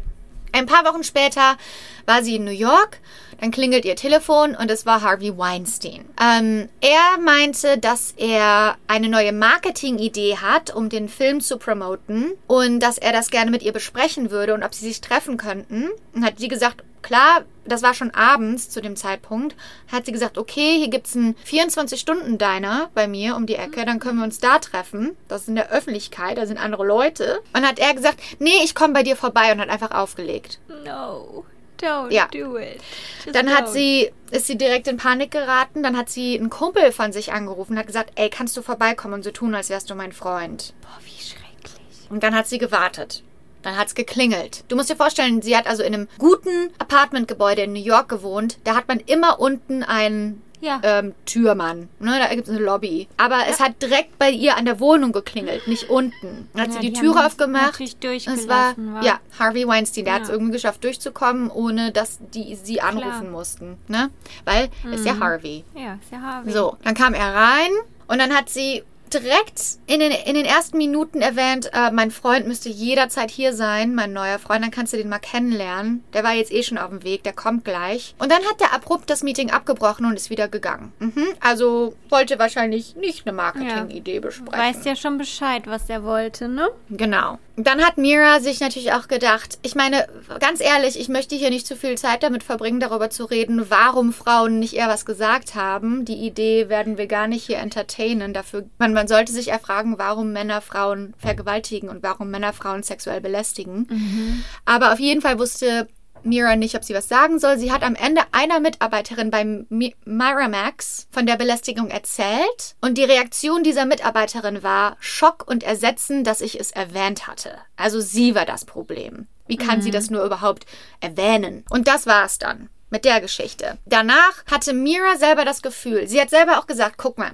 [0.51, 1.57] ein paar Wochen später
[2.05, 2.99] war sie in New York,
[3.41, 6.05] dann klingelt ihr Telefon und es war Harvey Weinstein.
[6.21, 12.81] Ähm, er meinte, dass er eine neue Marketingidee hat, um den Film zu promoten und
[12.81, 15.89] dass er das gerne mit ihr besprechen würde und ob sie sich treffen könnten.
[16.13, 19.55] Und hat sie gesagt, klar, das war schon abends zu dem Zeitpunkt,
[19.91, 24.17] hat sie gesagt, okay, hier gibt's einen 24-Stunden-Diner bei mir um die Ecke, dann können
[24.17, 25.15] wir uns da treffen.
[25.27, 27.41] Das ist in der Öffentlichkeit, da sind andere Leute.
[27.55, 30.59] Und hat er gesagt, nee, ich komme bei dir vorbei und hat einfach aufgelegt.
[30.85, 31.45] No,
[31.81, 32.27] don't Ja.
[32.31, 32.79] do it.
[33.25, 33.71] Just Dann hat don't.
[33.73, 35.83] sie, ist sie direkt in Panik geraten.
[35.83, 39.15] Dann hat sie einen Kumpel von sich angerufen und hat gesagt, ey, kannst du vorbeikommen
[39.15, 40.73] und so tun, als wärst du mein Freund.
[40.81, 42.09] Boah, wie schrecklich.
[42.09, 43.23] Und dann hat sie gewartet.
[43.63, 44.63] Dann hat's geklingelt.
[44.67, 48.57] Du musst dir vorstellen, sie hat also in einem guten Apartmentgebäude in New York gewohnt.
[48.63, 50.79] Da hat man immer unten einen Ja.
[50.83, 51.89] ähm, Türmann.
[51.99, 53.07] Ne, da gibt's eine Lobby.
[53.17, 56.47] Aber es hat direkt bei ihr an der Wohnung geklingelt, nicht unten.
[56.53, 57.81] Dann hat Ja, sie die, die Türe aufgemacht.
[57.81, 59.01] es war, durchgelassen, wa?
[59.01, 60.05] ja, Harvey Weinstein.
[60.05, 60.35] Der hat es Ja.
[60.35, 63.77] irgendwie geschafft, durchzukommen, ohne dass die sie anrufen mussten.
[63.89, 64.09] Ne?
[64.45, 65.65] Weil, ist ja Harvey.
[65.75, 66.53] Ja, ist ja Harvey.
[66.53, 67.71] So, dann kam er rein
[68.07, 68.83] und dann hat sie
[69.19, 73.95] direkt in den, in den ersten Minuten erwähnt, äh, mein Freund müsste jederzeit hier sein,
[73.95, 76.03] mein neuer Freund, dann kannst du den mal kennenlernen.
[76.13, 78.15] Der war jetzt eh schon auf dem Weg, der kommt gleich.
[78.19, 80.93] Und dann hat der abrupt das Meeting abgebrochen und ist wieder gegangen.
[80.99, 84.59] Mhm, also wollte wahrscheinlich nicht eine Marketingidee besprechen.
[84.59, 86.69] Weißt ja schon Bescheid, was er wollte, ne?
[86.89, 87.39] Genau.
[87.55, 90.07] Dann hat Mira sich natürlich auch gedacht, ich meine,
[90.39, 94.11] ganz ehrlich, ich möchte hier nicht zu viel Zeit damit verbringen, darüber zu reden, warum
[94.11, 96.03] Frauen nicht eher was gesagt haben.
[96.03, 98.33] Die Idee werden wir gar nicht hier entertainen.
[98.33, 103.19] Dafür, man, man sollte sich erfragen, warum Männer Frauen vergewaltigen und warum Männer Frauen sexuell
[103.19, 104.45] belästigen.
[104.63, 105.89] Aber auf jeden Fall wusste
[106.23, 107.57] Mira nicht, ob sie was sagen soll.
[107.57, 113.03] Sie hat am Ende einer Mitarbeiterin beim Mi- Miramax von der Belästigung erzählt und die
[113.03, 117.57] Reaktion dieser Mitarbeiterin war Schock und Ersetzen, dass ich es erwähnt hatte.
[117.75, 119.27] Also sie war das Problem.
[119.47, 120.65] Wie kann sie das nur überhaupt
[121.01, 121.65] erwähnen?
[121.69, 123.79] Und das war's dann mit der Geschichte.
[123.85, 127.31] Danach hatte Mira selber das Gefühl, sie hat selber auch gesagt, guck mal,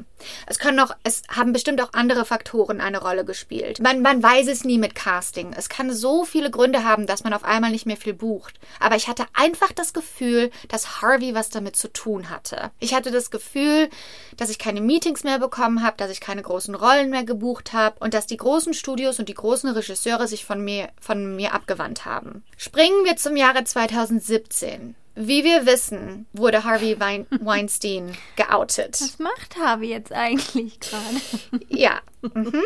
[0.47, 3.81] es können noch, es haben bestimmt auch andere Faktoren eine Rolle gespielt.
[3.81, 5.53] Man, man weiß es nie mit Casting.
[5.55, 8.57] Es kann so viele Gründe haben, dass man auf einmal nicht mehr viel bucht.
[8.79, 12.71] Aber ich hatte einfach das Gefühl, dass Harvey was damit zu tun hatte.
[12.79, 13.89] Ich hatte das Gefühl,
[14.37, 17.97] dass ich keine Meetings mehr bekommen habe, dass ich keine großen Rollen mehr gebucht habe
[17.99, 22.05] und dass die großen Studios und die großen Regisseure sich von mir, von mir abgewandt
[22.05, 22.43] haben.
[22.55, 24.95] Springen wir zum Jahre 2017.
[25.15, 29.01] Wie wir wissen, wurde Harvey Wein Weinstein geoutet.
[29.01, 31.17] Was macht Harvey jetzt eigentlich gerade?
[31.67, 31.99] Ja.
[32.21, 32.63] Mhm.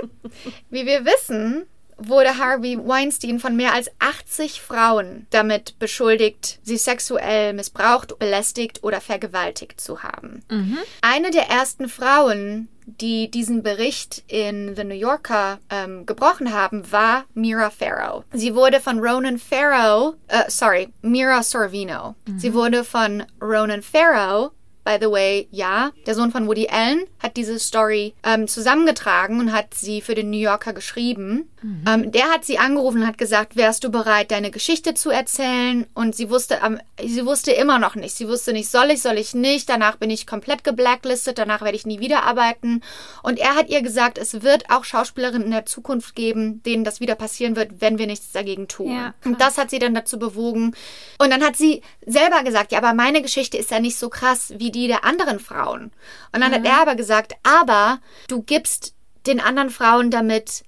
[0.69, 1.65] Wie wir wissen,
[2.07, 9.01] wurde Harvey Weinstein von mehr als 80 Frauen damit beschuldigt, sie sexuell missbraucht, belästigt oder
[9.01, 10.43] vergewaltigt zu haben.
[10.49, 10.77] Mhm.
[11.01, 17.25] Eine der ersten Frauen, die diesen Bericht in The New Yorker ähm, gebrochen haben, war
[17.33, 18.23] Mira Farrow.
[18.33, 22.15] Sie wurde von Ronan Farrow, äh, sorry, Mira Sorvino.
[22.27, 22.39] Mhm.
[22.39, 24.51] Sie wurde von Ronan Farrow
[24.83, 29.53] By the way, ja, der Sohn von Woody Allen hat diese Story ähm, zusammengetragen und
[29.53, 31.49] hat sie für den New Yorker geschrieben.
[31.61, 31.85] Mhm.
[31.87, 35.85] Ähm, der hat sie angerufen und hat gesagt, wärst du bereit, deine Geschichte zu erzählen?
[35.93, 38.15] Und sie wusste, ähm, sie wusste immer noch nicht.
[38.15, 39.69] Sie wusste nicht, soll ich, soll ich nicht.
[39.69, 41.37] Danach bin ich komplett geblacklistet.
[41.37, 42.81] Danach werde ich nie wieder arbeiten.
[43.23, 46.99] Und er hat ihr gesagt, es wird auch Schauspielerinnen in der Zukunft geben, denen das
[46.99, 48.91] wieder passieren wird, wenn wir nichts dagegen tun.
[48.91, 50.75] Ja, und das hat sie dann dazu bewogen.
[51.19, 54.53] Und dann hat sie selber gesagt, ja, aber meine Geschichte ist ja nicht so krass
[54.57, 55.91] wie die der anderen Frauen.
[56.33, 56.55] Und dann mhm.
[56.55, 58.93] hat er aber gesagt, aber du gibst
[59.25, 60.63] den anderen Frauen damit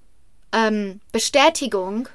[0.52, 2.08] ähm, Bestätigung,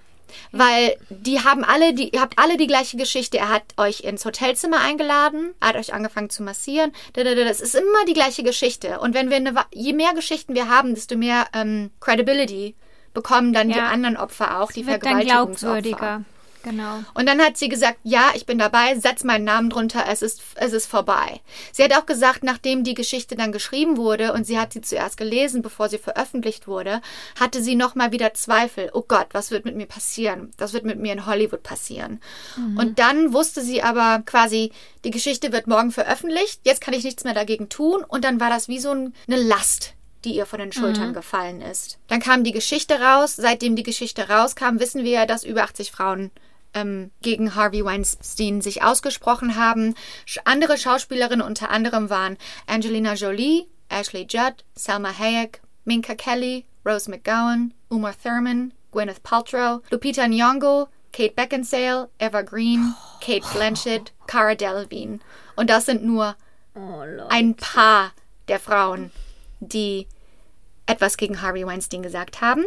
[0.51, 3.37] weil die haben alle, die, ihr habt alle die gleiche Geschichte.
[3.37, 6.91] Er hat euch ins Hotelzimmer eingeladen, hat euch angefangen zu massieren.
[7.13, 8.99] Das ist immer die gleiche Geschichte.
[8.99, 12.75] Und wenn wir eine, je mehr Geschichten wir haben, desto mehr ähm, Credibility
[13.13, 13.75] bekommen dann ja.
[13.75, 16.23] die anderen Opfer auch, die Wird Vergewaltigungsopfer.
[16.63, 17.03] Genau.
[17.13, 20.41] Und dann hat sie gesagt, ja, ich bin dabei, setz meinen Namen drunter, es ist,
[20.55, 21.41] es ist vorbei.
[21.71, 25.17] Sie hat auch gesagt, nachdem die Geschichte dann geschrieben wurde und sie hat sie zuerst
[25.17, 27.01] gelesen, bevor sie veröffentlicht wurde,
[27.39, 28.89] hatte sie nochmal wieder Zweifel.
[28.93, 30.51] Oh Gott, was wird mit mir passieren?
[30.57, 32.21] Das wird mit mir in Hollywood passieren.
[32.57, 32.77] Mhm.
[32.77, 34.71] Und dann wusste sie aber quasi,
[35.03, 38.03] die Geschichte wird morgen veröffentlicht, jetzt kann ich nichts mehr dagegen tun.
[38.07, 39.93] Und dann war das wie so eine Last,
[40.25, 41.13] die ihr von den Schultern mhm.
[41.13, 41.97] gefallen ist.
[42.07, 43.35] Dann kam die Geschichte raus.
[43.35, 46.31] Seitdem die Geschichte rauskam, wissen wir ja, dass über 80 Frauen
[46.73, 49.95] ähm, gegen Harvey Weinstein sich ausgesprochen haben.
[50.45, 57.73] Andere Schauspielerinnen unter anderem waren Angelina Jolie, Ashley Judd, Selma Hayek, Minka Kelly, Rose McGowan,
[57.89, 65.19] Uma Thurman, Gwyneth Paltrow, Lupita Nyong'o, Kate Beckinsale, Eva Green, Kate Blanchett, Cara Delevingne.
[65.55, 66.35] Und das sind nur
[66.75, 68.11] oh, ein paar
[68.47, 69.11] der Frauen,
[69.59, 70.07] die
[70.85, 72.65] etwas gegen Harvey Weinstein gesagt haben.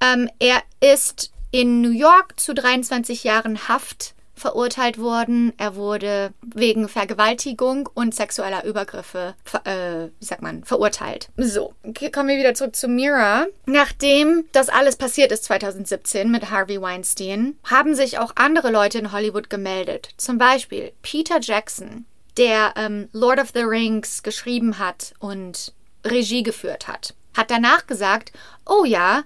[0.00, 5.52] Ähm, er ist in New York zu 23 Jahren Haft verurteilt worden.
[5.58, 9.34] Er wurde wegen Vergewaltigung und sexueller Übergriffe,
[9.64, 11.28] äh, wie sagt man, verurteilt.
[11.36, 11.74] So,
[12.12, 13.46] kommen wir wieder zurück zu Mira.
[13.66, 19.12] Nachdem das alles passiert ist 2017 mit Harvey Weinstein, haben sich auch andere Leute in
[19.12, 20.10] Hollywood gemeldet.
[20.16, 25.72] Zum Beispiel Peter Jackson, der ähm, Lord of the Rings geschrieben hat und
[26.04, 28.32] Regie geführt hat, hat danach gesagt,
[28.64, 29.24] oh ja,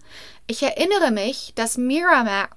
[0.52, 2.50] ich erinnere mich, dass Myra,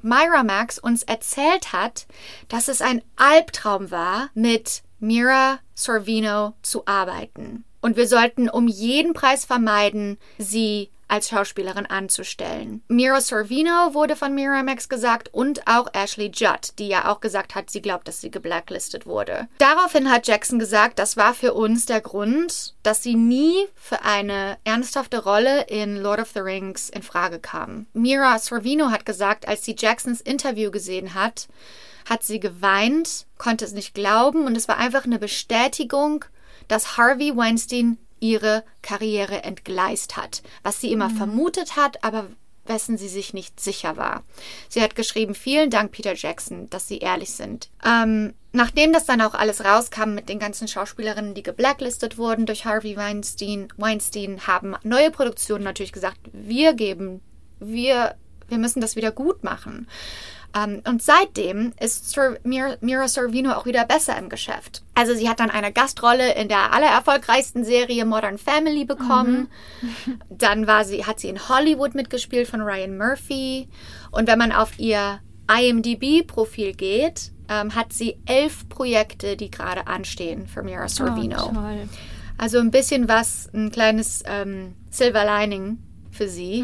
[0.43, 2.07] Max uns erzählt hat,
[2.49, 7.63] dass es ein Albtraum war, mit Mira Sorvino zu arbeiten.
[7.79, 12.83] Und wir sollten um jeden Preis vermeiden, sie als Schauspielerin anzustellen.
[12.87, 17.69] Mira Sorvino wurde von Miramax gesagt und auch Ashley Judd, die ja auch gesagt hat,
[17.69, 19.47] sie glaubt, dass sie geblacklistet wurde.
[19.59, 24.57] Daraufhin hat Jackson gesagt, das war für uns der Grund, dass sie nie für eine
[24.63, 27.85] ernsthafte Rolle in Lord of the Rings in Frage kam.
[27.93, 31.47] Mira Sorvino hat gesagt, als sie Jacksons Interview gesehen hat,
[32.09, 36.25] hat sie geweint, konnte es nicht glauben und es war einfach eine Bestätigung,
[36.67, 41.17] dass Harvey Weinstein ihre Karriere entgleist hat, was sie immer mhm.
[41.17, 42.27] vermutet hat, aber
[42.65, 44.23] wessen sie sich nicht sicher war.
[44.69, 47.69] Sie hat geschrieben, vielen Dank, Peter Jackson, dass Sie ehrlich sind.
[47.85, 52.65] Ähm, nachdem das dann auch alles rauskam mit den ganzen Schauspielerinnen, die geblacklistet wurden durch
[52.65, 57.21] Harvey Weinstein, Weinstein haben neue Produktionen natürlich gesagt, wir geben,
[57.59, 58.15] wir,
[58.47, 59.87] wir müssen das wieder gut machen.
[60.55, 64.83] Ähm, und seitdem ist Sir, Mira, Mira Sorvino auch wieder besser im Geschäft.
[64.93, 69.49] Also sie hat dann eine Gastrolle in der allererfolgreichsten Serie Modern Family bekommen.
[69.81, 70.19] Mhm.
[70.29, 73.67] Dann war sie, hat sie in Hollywood mitgespielt von Ryan Murphy.
[74.11, 75.19] Und wenn man auf ihr
[75.53, 81.51] IMDb-Profil geht, ähm, hat sie elf Projekte, die gerade anstehen für Mira Sorvino.
[81.53, 81.87] Oh,
[82.37, 85.79] also ein bisschen was, ein kleines ähm, Silver Lining
[86.15, 86.63] für sie.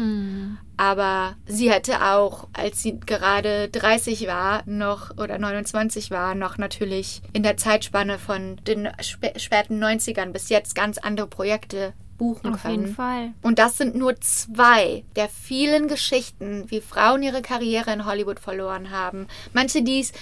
[0.76, 7.22] Aber sie hätte auch, als sie gerade 30 war, noch oder 29 war, noch natürlich
[7.32, 12.62] in der Zeitspanne von den spä späten 90ern bis jetzt ganz andere Projekte buchen Auf
[12.62, 12.82] können.
[12.82, 13.32] jeden Fall.
[13.42, 18.90] Und das sind nur zwei der vielen Geschichten, wie Frauen ihre Karriere in Hollywood verloren
[18.90, 19.26] haben.
[19.52, 20.12] Manche, die's,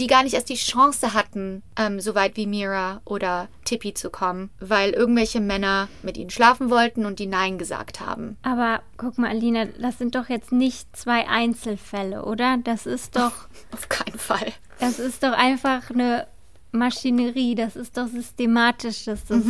[0.00, 4.10] die gar nicht erst die Chance hatten, ähm, so weit wie Mira oder Tippi zu
[4.10, 8.36] kommen, weil irgendwelche Männer mit ihnen schlafen wollten und die Nein gesagt haben.
[8.42, 12.56] Aber guck mal, Alina, das sind doch jetzt nicht zwei Einzelfälle, oder?
[12.64, 13.32] Das ist doch,
[13.72, 14.52] Auf keinen Fall.
[14.80, 16.26] das ist doch einfach eine
[16.72, 17.54] Maschinerie.
[17.54, 19.42] Das ist doch systematisch, dass das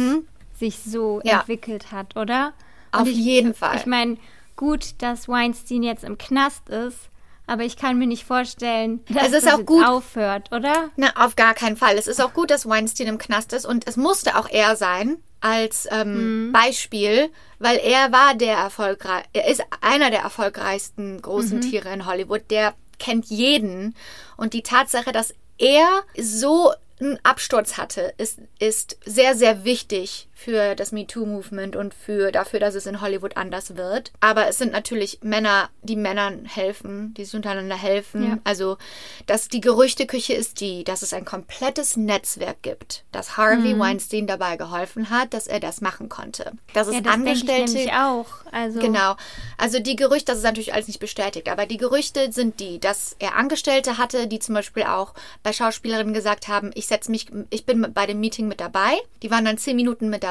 [0.58, 1.28] sich so Mhm.
[1.28, 1.38] Ja.
[1.40, 2.52] entwickelt hat, oder?
[2.92, 3.76] Auf ich, jeden Fall.
[3.76, 4.16] Ich meine,
[4.56, 7.09] gut, dass Weinstein jetzt im Knast ist,
[7.50, 9.84] aber ich kann mir nicht vorstellen, dass Es das gut.
[9.84, 10.90] aufhört, oder?
[10.96, 11.98] Na, auf gar keinen Fall.
[11.98, 15.16] Es ist auch gut, dass Weinstein im Knast ist und es musste auch er sein
[15.40, 17.28] als ähm, Beispiel,
[17.58, 22.42] weil er war der erfolgreich, er ist einer der erfolgreichsten großen Tiere in Hollywood.
[22.50, 23.96] Der kennt jeden
[24.36, 30.74] und die Tatsache, dass er so einen Absturz hatte, ist, ist sehr, sehr wichtig für
[30.74, 34.10] das MeToo-Movement und für dafür, dass es in Hollywood anders wird.
[34.20, 38.26] Aber es sind natürlich Männer, die Männern helfen, die sich untereinander helfen.
[38.26, 38.38] Ja.
[38.44, 38.78] Also,
[39.26, 44.56] dass die Gerüchteküche ist die, dass es ein komplettes Netzwerk gibt, dass Harvey Weinstein dabei
[44.56, 46.52] geholfen hat, dass er das machen konnte.
[46.72, 48.26] Dass es Ja, das ich Angestellte nämlich auch.
[48.50, 49.16] Also, Genau.
[49.58, 53.14] Also die Gerüchte, das ist natürlich alles nicht bestätigt, aber die Gerüchte sind die, dass
[53.18, 55.12] er Angestellte hatte, die zum Beispiel auch
[55.42, 58.96] bei Schauspielerinnen gesagt haben, ich setze mich, ich bin bei dem Meeting mit dabei.
[59.22, 60.29] Die waren dann zehn Minuten mit dabei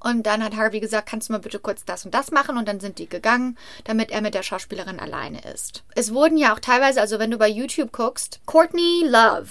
[0.00, 2.66] und dann hat Harvey gesagt, kannst du mal bitte kurz das und das machen und
[2.66, 5.84] dann sind die gegangen, damit er mit der Schauspielerin alleine ist.
[5.94, 9.48] Es wurden ja auch teilweise, also wenn du bei YouTube guckst, Courtney Love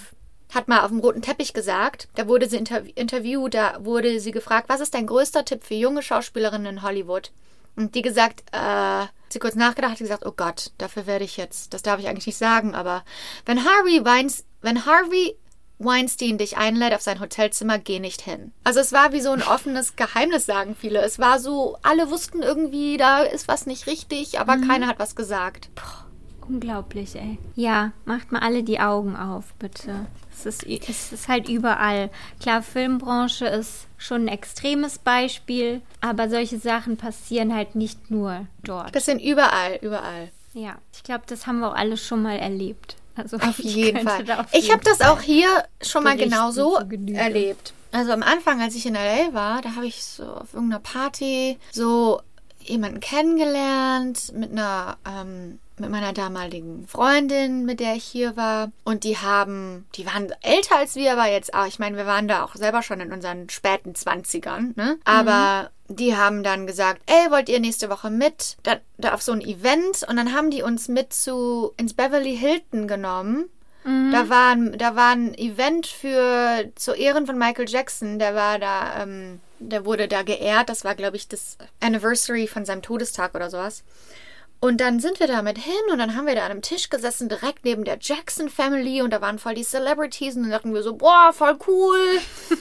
[0.54, 4.32] hat mal auf dem roten Teppich gesagt, da wurde sie interv interviewt, da wurde sie
[4.32, 7.32] gefragt, was ist dein größter Tipp für junge Schauspielerinnen in Hollywood?
[7.76, 11.74] Und die gesagt, äh, sie kurz nachgedacht, hat gesagt, oh Gott, dafür werde ich jetzt,
[11.74, 13.04] das darf ich eigentlich nicht sagen, aber
[13.46, 15.36] wenn Harvey Weins, wenn Harvey
[15.80, 18.52] Weinstein dich einlädt auf sein Hotelzimmer, geh nicht hin.
[18.64, 21.02] Also es war wie so ein offenes Geheimnis, sagen viele.
[21.02, 25.16] Es war so, alle wussten irgendwie, da ist was nicht richtig, aber keiner hat was
[25.16, 25.70] gesagt.
[26.48, 27.40] unglaublich, ey.
[27.56, 30.06] Ja, macht mal alle die Augen auf, bitte.
[30.32, 32.10] Es ist, es ist halt überall.
[32.40, 38.96] Klar, Filmbranche ist schon ein extremes Beispiel, aber solche Sachen passieren halt nicht nur dort.
[38.96, 40.30] Das sind überall, überall.
[40.54, 42.96] Ja, ich glaube, das haben wir auch alle schon mal erlebt.
[43.16, 44.30] Also Auf jeden Fall.
[44.32, 45.48] auf Ich habe das auch hier
[45.82, 46.78] schon mal genauso
[47.14, 47.74] erlebt.
[47.92, 51.58] Also am Anfang, als ich in LA war, da habe ich so auf irgendeiner Party
[51.72, 52.22] so
[52.60, 58.72] jemanden kennengelernt mit einer ähm, mit meiner damaligen Freundin, mit der ich hier war.
[58.84, 62.28] Und die haben, die waren älter als wir, aber jetzt auch, ich meine, wir waren
[62.28, 64.98] da auch selber schon in unseren späten Zwanzigern, ne?
[65.04, 68.58] Aber die haben dann gesagt, ey, wollt ihr nächste Woche mit?
[68.64, 70.04] Da, da auf so ein Event.
[70.08, 73.50] Und dann haben die uns mit zu ins Beverly Hilton genommen.
[74.12, 78.18] Da war, ein- da war ein Event für zu Ehren von Michael Jackson.
[78.18, 80.70] Der war da, ähm, der wurde da geehrt.
[80.70, 83.84] Das war, glaube ich, das Anniversary von seinem Todestag oder sowas.
[84.66, 87.30] Und dann sind wir damit hin und dann haben wir da an einem Tisch gesessen,
[87.30, 90.82] direkt neben der Jackson Family und da waren voll die Celebrities und dann dachten wir
[90.82, 92.20] so, boah, voll cool.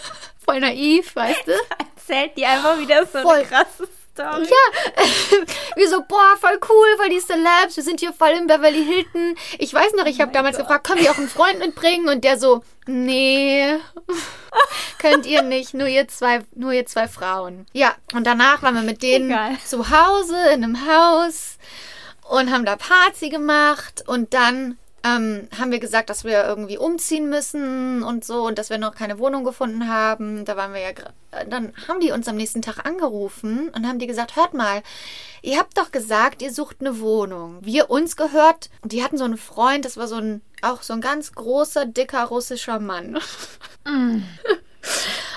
[0.44, 1.52] voll naiv, weißt du?
[1.78, 3.36] Erzählt die einfach wieder so Voll.
[3.36, 4.46] eine krasse Story.
[4.46, 5.04] Ja,
[5.76, 9.36] wir so, boah, voll cool, voll die Celebs, wir sind hier voll im Beverly Hilton.
[9.58, 12.08] Ich weiß noch, ich habe damals gefragt, können wir auch einen Freund mitbringen?
[12.08, 13.76] Und der so, nee,
[14.98, 17.66] könnt ihr nicht, nur ihr zwei, nur ihr zwei Frauen.
[17.74, 19.58] Ja, und danach waren wir mit denen Egal.
[19.62, 21.58] zu Hause in einem Haus
[22.30, 27.28] und haben da Party gemacht und dann ähm, haben wir gesagt, dass wir irgendwie umziehen
[27.28, 30.44] müssen und so und dass wir noch keine Wohnung gefunden haben.
[30.44, 30.92] Da waren wir ja,
[31.48, 34.82] dann haben die uns am nächsten Tag angerufen und haben die gesagt, hört mal,
[35.42, 37.58] ihr habt doch gesagt, ihr sucht eine Wohnung.
[37.60, 41.00] Wir uns gehört, die hatten so einen Freund, das war so ein, auch so ein
[41.00, 43.18] ganz großer, dicker russischer Mann.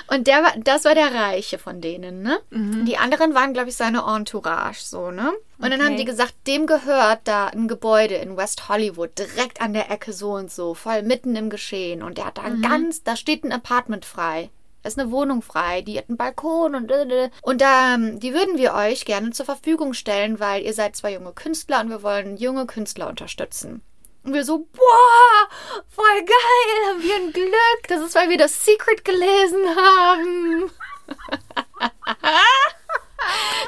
[0.10, 2.39] Und der war, das war der Reiche von denen, ne?
[2.86, 5.32] Die anderen waren, glaube ich, seine Entourage, so, ne?
[5.60, 5.84] Und dann Okay.
[5.84, 10.14] haben die gesagt, dem gehört da ein Gebäude in West Hollywood, direkt an der Ecke
[10.14, 12.01] so und so, voll mitten im Geschehen.
[12.01, 14.49] Und der hat da ein ganz, da steht ein Apartment frei.
[14.82, 16.91] Da ist eine Wohnung frei, die hat einen Balkon und
[17.41, 21.14] und da, ähm, die würden wir euch gerne zur Verfügung stellen, weil ihr seid zwei
[21.14, 23.82] junge Künstler und wir wollen junge Künstler unterstützen.
[24.24, 25.49] Und wir so, boah,
[25.88, 27.88] voll geil, haben wir ein Glück.
[27.88, 30.72] Das ist, weil wir das Secret gelesen haben.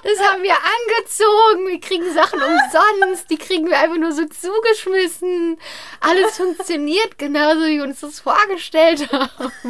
[0.04, 1.68] Das haben wir angezogen.
[1.68, 3.30] Wir kriegen Sachen umsonst.
[3.30, 5.60] Die kriegen wir einfach nur so zugeschmissen.
[6.00, 9.64] Alles funktioniert genauso, wie wir uns das vorgestellt haben.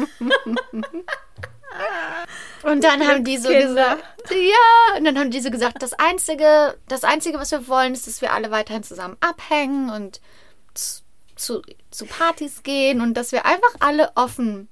[2.62, 6.76] Und dann haben die so gesagt, ja, und dann haben die so gesagt, das einzige,
[6.88, 10.20] das einzige, was wir wollen, ist, dass wir alle weiterhin zusammen abhängen und
[10.74, 14.68] zu, zu, Partys gehen und dass wir einfach alle offen,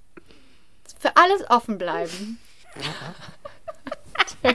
[0.98, 2.38] für alles offen bleiben.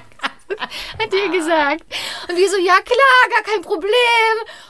[1.00, 1.84] Hat die gesagt.
[2.30, 3.91] Und die so, ja klar, gar kein Problem.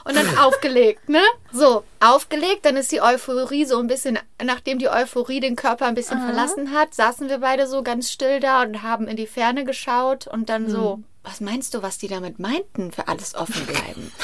[0.05, 1.21] Und dann aufgelegt, ne?
[1.51, 5.95] So, aufgelegt, dann ist die Euphorie so ein bisschen, nachdem die Euphorie den Körper ein
[5.95, 9.63] bisschen verlassen hat, saßen wir beide so ganz still da und haben in die Ferne
[9.65, 14.11] geschaut und dann so, was meinst du, was die damit meinten, für alles offen bleiben?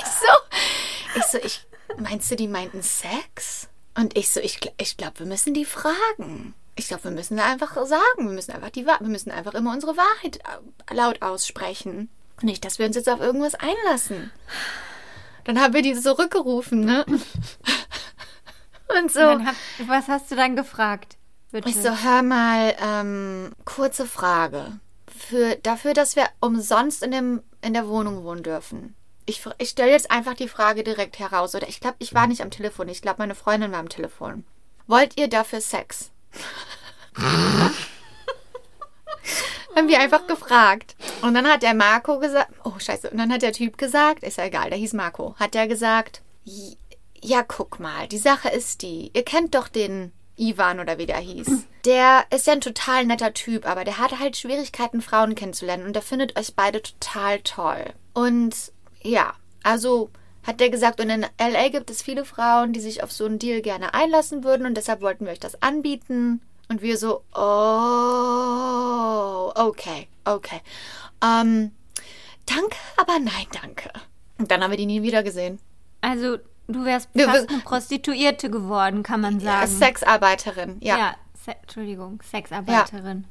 [0.00, 1.66] ich so, ich so, ich,
[1.98, 3.68] meinst du, die meinten Sex?
[3.96, 6.54] Und ich so, ich, ich glaube, wir müssen die fragen.
[6.74, 9.96] Ich glaube, wir müssen einfach sagen, wir müssen einfach die wir müssen einfach immer unsere
[9.96, 12.08] Wahrheit äh, laut aussprechen.
[12.40, 14.32] Nicht, dass wir uns jetzt auf irgendwas einlassen.
[15.44, 17.04] Dann haben wir die zurückgerufen, ne?
[18.88, 19.20] Und so.
[19.20, 19.54] Dann hab,
[19.86, 21.16] was hast du dann gefragt?
[21.50, 21.68] Bitte.
[21.68, 24.80] Ich so, hör mal, ähm, kurze Frage.
[25.14, 28.94] Für, dafür, dass wir umsonst in, dem, in der Wohnung wohnen dürfen.
[29.26, 31.54] Ich, ich stelle jetzt einfach die Frage direkt heraus.
[31.54, 32.88] Oder ich glaube, ich war nicht am Telefon.
[32.88, 34.44] Ich glaube, meine Freundin war am Telefon.
[34.86, 36.10] Wollt ihr dafür Sex?
[39.74, 40.96] Haben wir einfach gefragt.
[41.22, 44.36] Und dann hat der Marco gesagt, oh scheiße, und dann hat der Typ gesagt, ist
[44.38, 46.76] ja egal, der hieß Marco, hat der gesagt, "J-
[47.22, 51.18] ja, guck mal, die Sache ist die, ihr kennt doch den Ivan oder wie der
[51.18, 51.48] hieß.
[51.86, 55.94] Der ist ja ein total netter Typ, aber der hat halt Schwierigkeiten, Frauen kennenzulernen und
[55.94, 57.84] der findet euch beide total toll.
[58.12, 58.54] Und
[59.04, 60.10] ja, also
[60.46, 63.38] hat der gesagt, und in LA gibt es viele Frauen, die sich auf so einen
[63.38, 66.40] Deal gerne einlassen würden und deshalb wollten wir euch das anbieten.
[66.68, 67.22] Und wir so,
[68.22, 70.60] oh, okay, okay.
[71.22, 71.72] Ähm,
[72.46, 73.90] danke, aber nein, danke.
[74.38, 75.58] Und dann haben wir die nie wieder gesehen.
[76.00, 76.38] Also,
[76.68, 79.70] du wärst fast wir- eine Prostituierte geworden, kann man sagen.
[79.70, 80.96] Sexarbeiterin, ja.
[80.98, 83.26] Ja, Se Entschuldigung, Sexarbeiterin.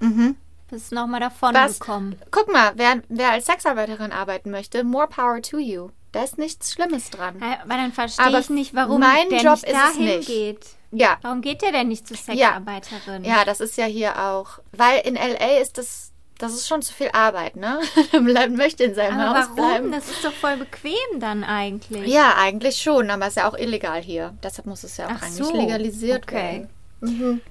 [0.00, 0.36] Mhm.
[0.70, 1.80] Bist nochmal davon Was?
[1.80, 2.16] gekommen.
[2.30, 5.88] Guck mal, wer, wer als Sexarbeiterin arbeiten möchte, more power to you.
[6.12, 7.36] Da ist nichts Schlimmes dran.
[7.40, 10.26] Ja, Aber dann verstehe ich nicht, warum mein der Job nicht dahin nicht.
[10.28, 10.66] geht.
[10.92, 13.22] Ja, Warum geht der denn nicht zur Sexarbeiterin?
[13.24, 14.58] ja, das ist ja hier auch.
[14.72, 17.80] Weil in LA ist das, das ist schon zu viel Arbeit, ne?
[18.12, 19.54] Man möchte in seinem Aber Haus warum?
[19.56, 19.92] bleiben.
[19.92, 22.08] Das ist doch voll bequem dann eigentlich.
[22.12, 24.34] Ja, eigentlich schon, aber es ist ja auch illegal hier.
[24.42, 26.34] Deshalb muss es ja auch Ach eigentlich so, legalisiert okay.
[26.34, 26.70] werden.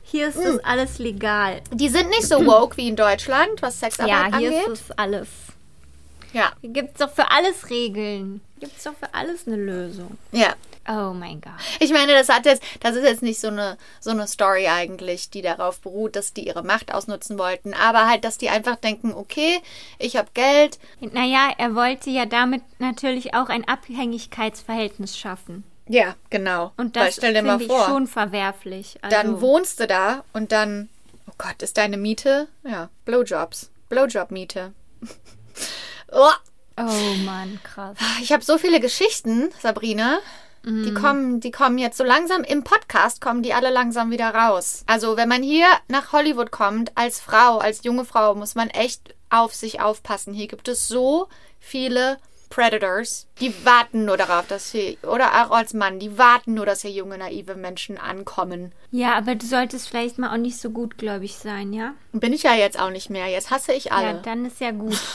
[0.03, 1.61] Hier ist das alles legal.
[1.73, 4.67] Die sind nicht so woke wie in Deutschland, was Sexarbeit Ja, hier angeht.
[4.73, 5.27] ist das alles.
[6.33, 8.41] ja, Hier gibt es doch für alles Regeln.
[8.59, 10.17] Gibt es doch für alles eine Lösung.
[10.31, 10.53] ja.
[10.91, 11.51] Oh mein Gott.
[11.79, 15.29] Ich meine, das hat jetzt, das ist jetzt nicht so eine, so eine Story eigentlich,
[15.29, 19.13] die darauf beruht, dass die ihre Macht ausnutzen wollten, aber halt, dass die einfach denken,
[19.13, 19.59] okay,
[19.99, 25.63] ich habe Geld, Naja, er wollte ja damit natürlich auch ein Abhängigkeitsverhältnis schaffen.
[25.89, 26.71] Ja, genau.
[26.77, 28.97] Und das finde ich vor, schon verwerflich.
[29.01, 30.87] Also, dann wohnst du da und dann,
[31.27, 34.71] oh Gott, ist deine Miete, ja, Blowjobs, Blowjob-Miete.
[36.11, 36.31] oh,
[36.81, 37.97] Oh Mann, krass.
[38.21, 40.19] ich habe so viele Geschichten, Sabrina.
[40.63, 40.83] Mhm.
[40.83, 44.83] Die kommen, die kommen jetzt so langsam im Podcast, kommen die alle langsam wieder raus.
[44.87, 49.13] Also wenn man hier nach Hollywood kommt, als Frau, als junge Frau, muss man echt
[49.29, 50.33] auf sich aufpassen.
[50.33, 51.27] Hier gibt es so
[51.59, 52.17] viele
[52.49, 56.81] Predators, die warten nur darauf, dass hier, oder auch als Mann, die warten nur, dass
[56.81, 58.73] hier junge, naive Menschen ankommen.
[58.91, 61.93] Ja, aber du solltest vielleicht mal auch nicht so gutgläubig sein, ja?
[62.11, 63.27] Bin ich ja jetzt auch nicht mehr.
[63.27, 64.07] Jetzt hasse ich alle.
[64.07, 64.97] Ja, dann ist ja gut.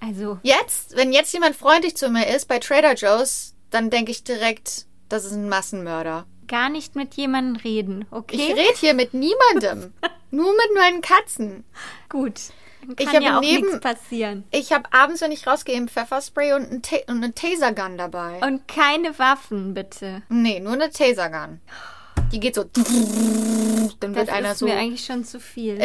[0.00, 4.24] Also, Jetzt, wenn jetzt jemand freundlich zu mir ist bei Trader Joe's, dann denke ich
[4.24, 6.24] direkt, das ist ein Massenmörder.
[6.48, 8.52] gar nicht mit jemandem reden, Ich okay?
[8.52, 9.92] rede hier mit niemandem.
[10.30, 11.64] Nur mit meinen Katzen.
[12.08, 12.40] Gut.
[12.98, 14.44] Ich habe ja neben- passieren.
[14.50, 18.40] Ich habe abends, wenn ich rausgehe, ein Pfefferspray und, ein und eine Tasergun dabei.
[18.46, 20.22] Und keine Waffen, bitte.
[20.28, 21.60] nee, nur eine Tasergun.
[22.32, 22.64] Die geht so.
[24.00, 24.66] Dann wird Das einer ist so.
[24.66, 25.78] mir eigentlich schon zu viel.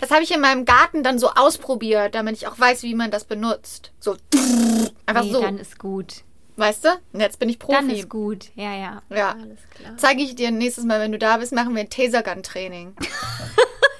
[0.00, 3.10] Das habe ich in meinem Garten dann so ausprobiert, damit ich auch weiß, wie man
[3.10, 3.92] das benutzt.
[4.00, 4.16] So.
[5.06, 5.40] Einfach nee, so.
[5.40, 6.24] dann ist gut.
[6.56, 6.88] Weißt du?
[7.12, 7.74] Und jetzt bin ich Profi.
[7.74, 8.46] Dann ist gut.
[8.54, 9.02] Ja, ja.
[9.10, 9.30] Ja.
[9.32, 9.92] Alles klar.
[9.96, 12.94] Zeige ich dir nächstes Mal, wenn du da bist, machen wir ein Tasergun-Training.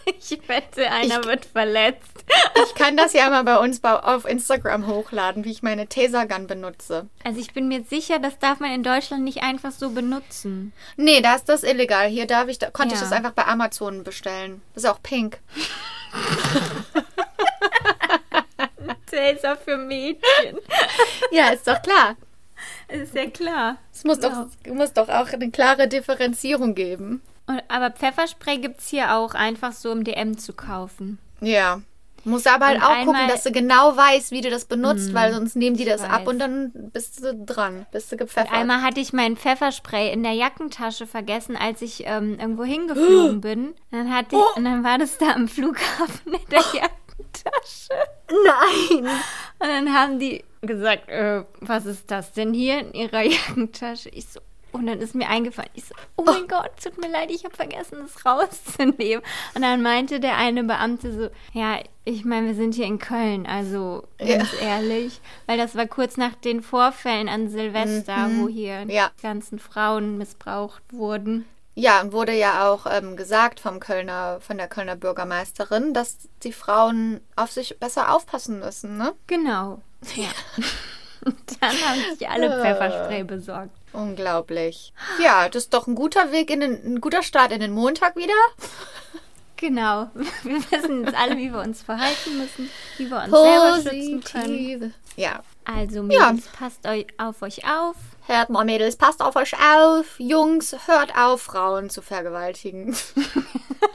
[0.30, 2.24] Ich wette, einer wird verletzt.
[2.64, 7.08] Ich kann das ja mal bei uns auf Instagram hochladen, wie ich meine Tasergun benutze.
[7.24, 10.72] Also ich bin mir sicher, das darf man in Deutschland nicht einfach so benutzen.
[10.96, 12.08] Nee, da ist das illegal.
[12.08, 13.06] Hier darf ich, da konnte ich Ja.
[13.06, 14.62] das einfach bei Amazon bestellen.
[14.74, 15.38] Das ist auch pink.
[19.06, 20.58] Taser für Mädchen.
[21.32, 22.16] Ja, ist doch klar.
[22.88, 23.78] ist ja klar.
[23.92, 27.22] Es muss doch, muss doch auch eine klare Differenzierung geben.
[27.50, 31.18] Und, aber Pfefferspray gibt es hier auch einfach so im DM zu kaufen.
[31.40, 31.80] Ja.
[32.24, 35.32] Muss aber halt Und auch gucken, dass du genau weißt, wie du das benutzt, weil
[35.32, 36.10] sonst nehmen die das weiß.
[36.10, 38.52] ab und dann bist du dran, bist du gepfeffert.
[38.52, 43.68] Einmal hatte ich mein Pfefferspray in der Jackentasche vergessen, als ich ähm, irgendwo hingeflogen bin.
[43.68, 47.94] Und dann, hatte ich, und dann war das da am Flughafen in der Jackentasche.
[48.28, 49.06] Nein!
[49.58, 54.10] Und dann haben die gesagt, äh, was ist das denn hier in ihrer Jackentasche?
[54.10, 54.40] Ich so,
[54.72, 57.54] und dann ist mir eingefallen, ich so, oh mein Gott, tut mir leid, ich habe
[57.54, 59.22] vergessen, das rauszunehmen.
[59.54, 63.46] Und dann meinte der eine Beamte so, ja, ich meine, wir sind hier in Köln,
[63.46, 69.10] also ganz ehrlich, weil das war kurz nach den Vorfällen an Silvester, wo hier Ja.
[69.18, 71.46] die ganzen Frauen missbraucht wurden.
[71.76, 76.52] Ja, und wurde ja auch ähm, gesagt vom Kölner, von der Kölner Bürgermeisterin, dass die
[76.52, 79.14] Frauen auf sich besser aufpassen müssen, ne?
[79.28, 79.80] Genau.
[80.16, 80.28] Ja.
[81.24, 83.70] Und dann haben sich alle Pfefferspray besorgt.
[83.92, 84.92] Unglaublich.
[85.22, 88.16] Ja, das ist doch ein guter Weg in den, ein guter Start in den Montag
[88.16, 88.34] wieder.
[89.56, 90.10] Genau.
[90.42, 94.44] Wir wissen jetzt alle, wie wir uns verhalten müssen, wie wir uns selber schützen können.
[94.44, 94.90] Positive.
[95.16, 95.42] Ja.
[95.64, 97.96] Also, Mädels, passt eu auf euch auf.
[98.26, 100.18] Hört mal, Mädels, passt auf euch auf.
[100.18, 102.96] Jungs, hört auf, Frauen zu vergewaltigen.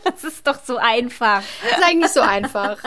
[0.04, 1.42] Das ist doch so einfach.
[1.42, 2.78] ist eigentlich so einfach.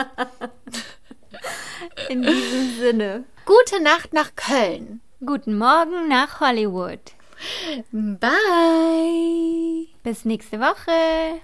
[2.09, 3.23] In diesem Sinne.
[3.45, 5.01] Gute Nacht nach Köln.
[5.25, 7.11] Guten Morgen nach Hollywood.
[7.91, 9.87] Bye.
[10.01, 11.35] Bis nächste Woche.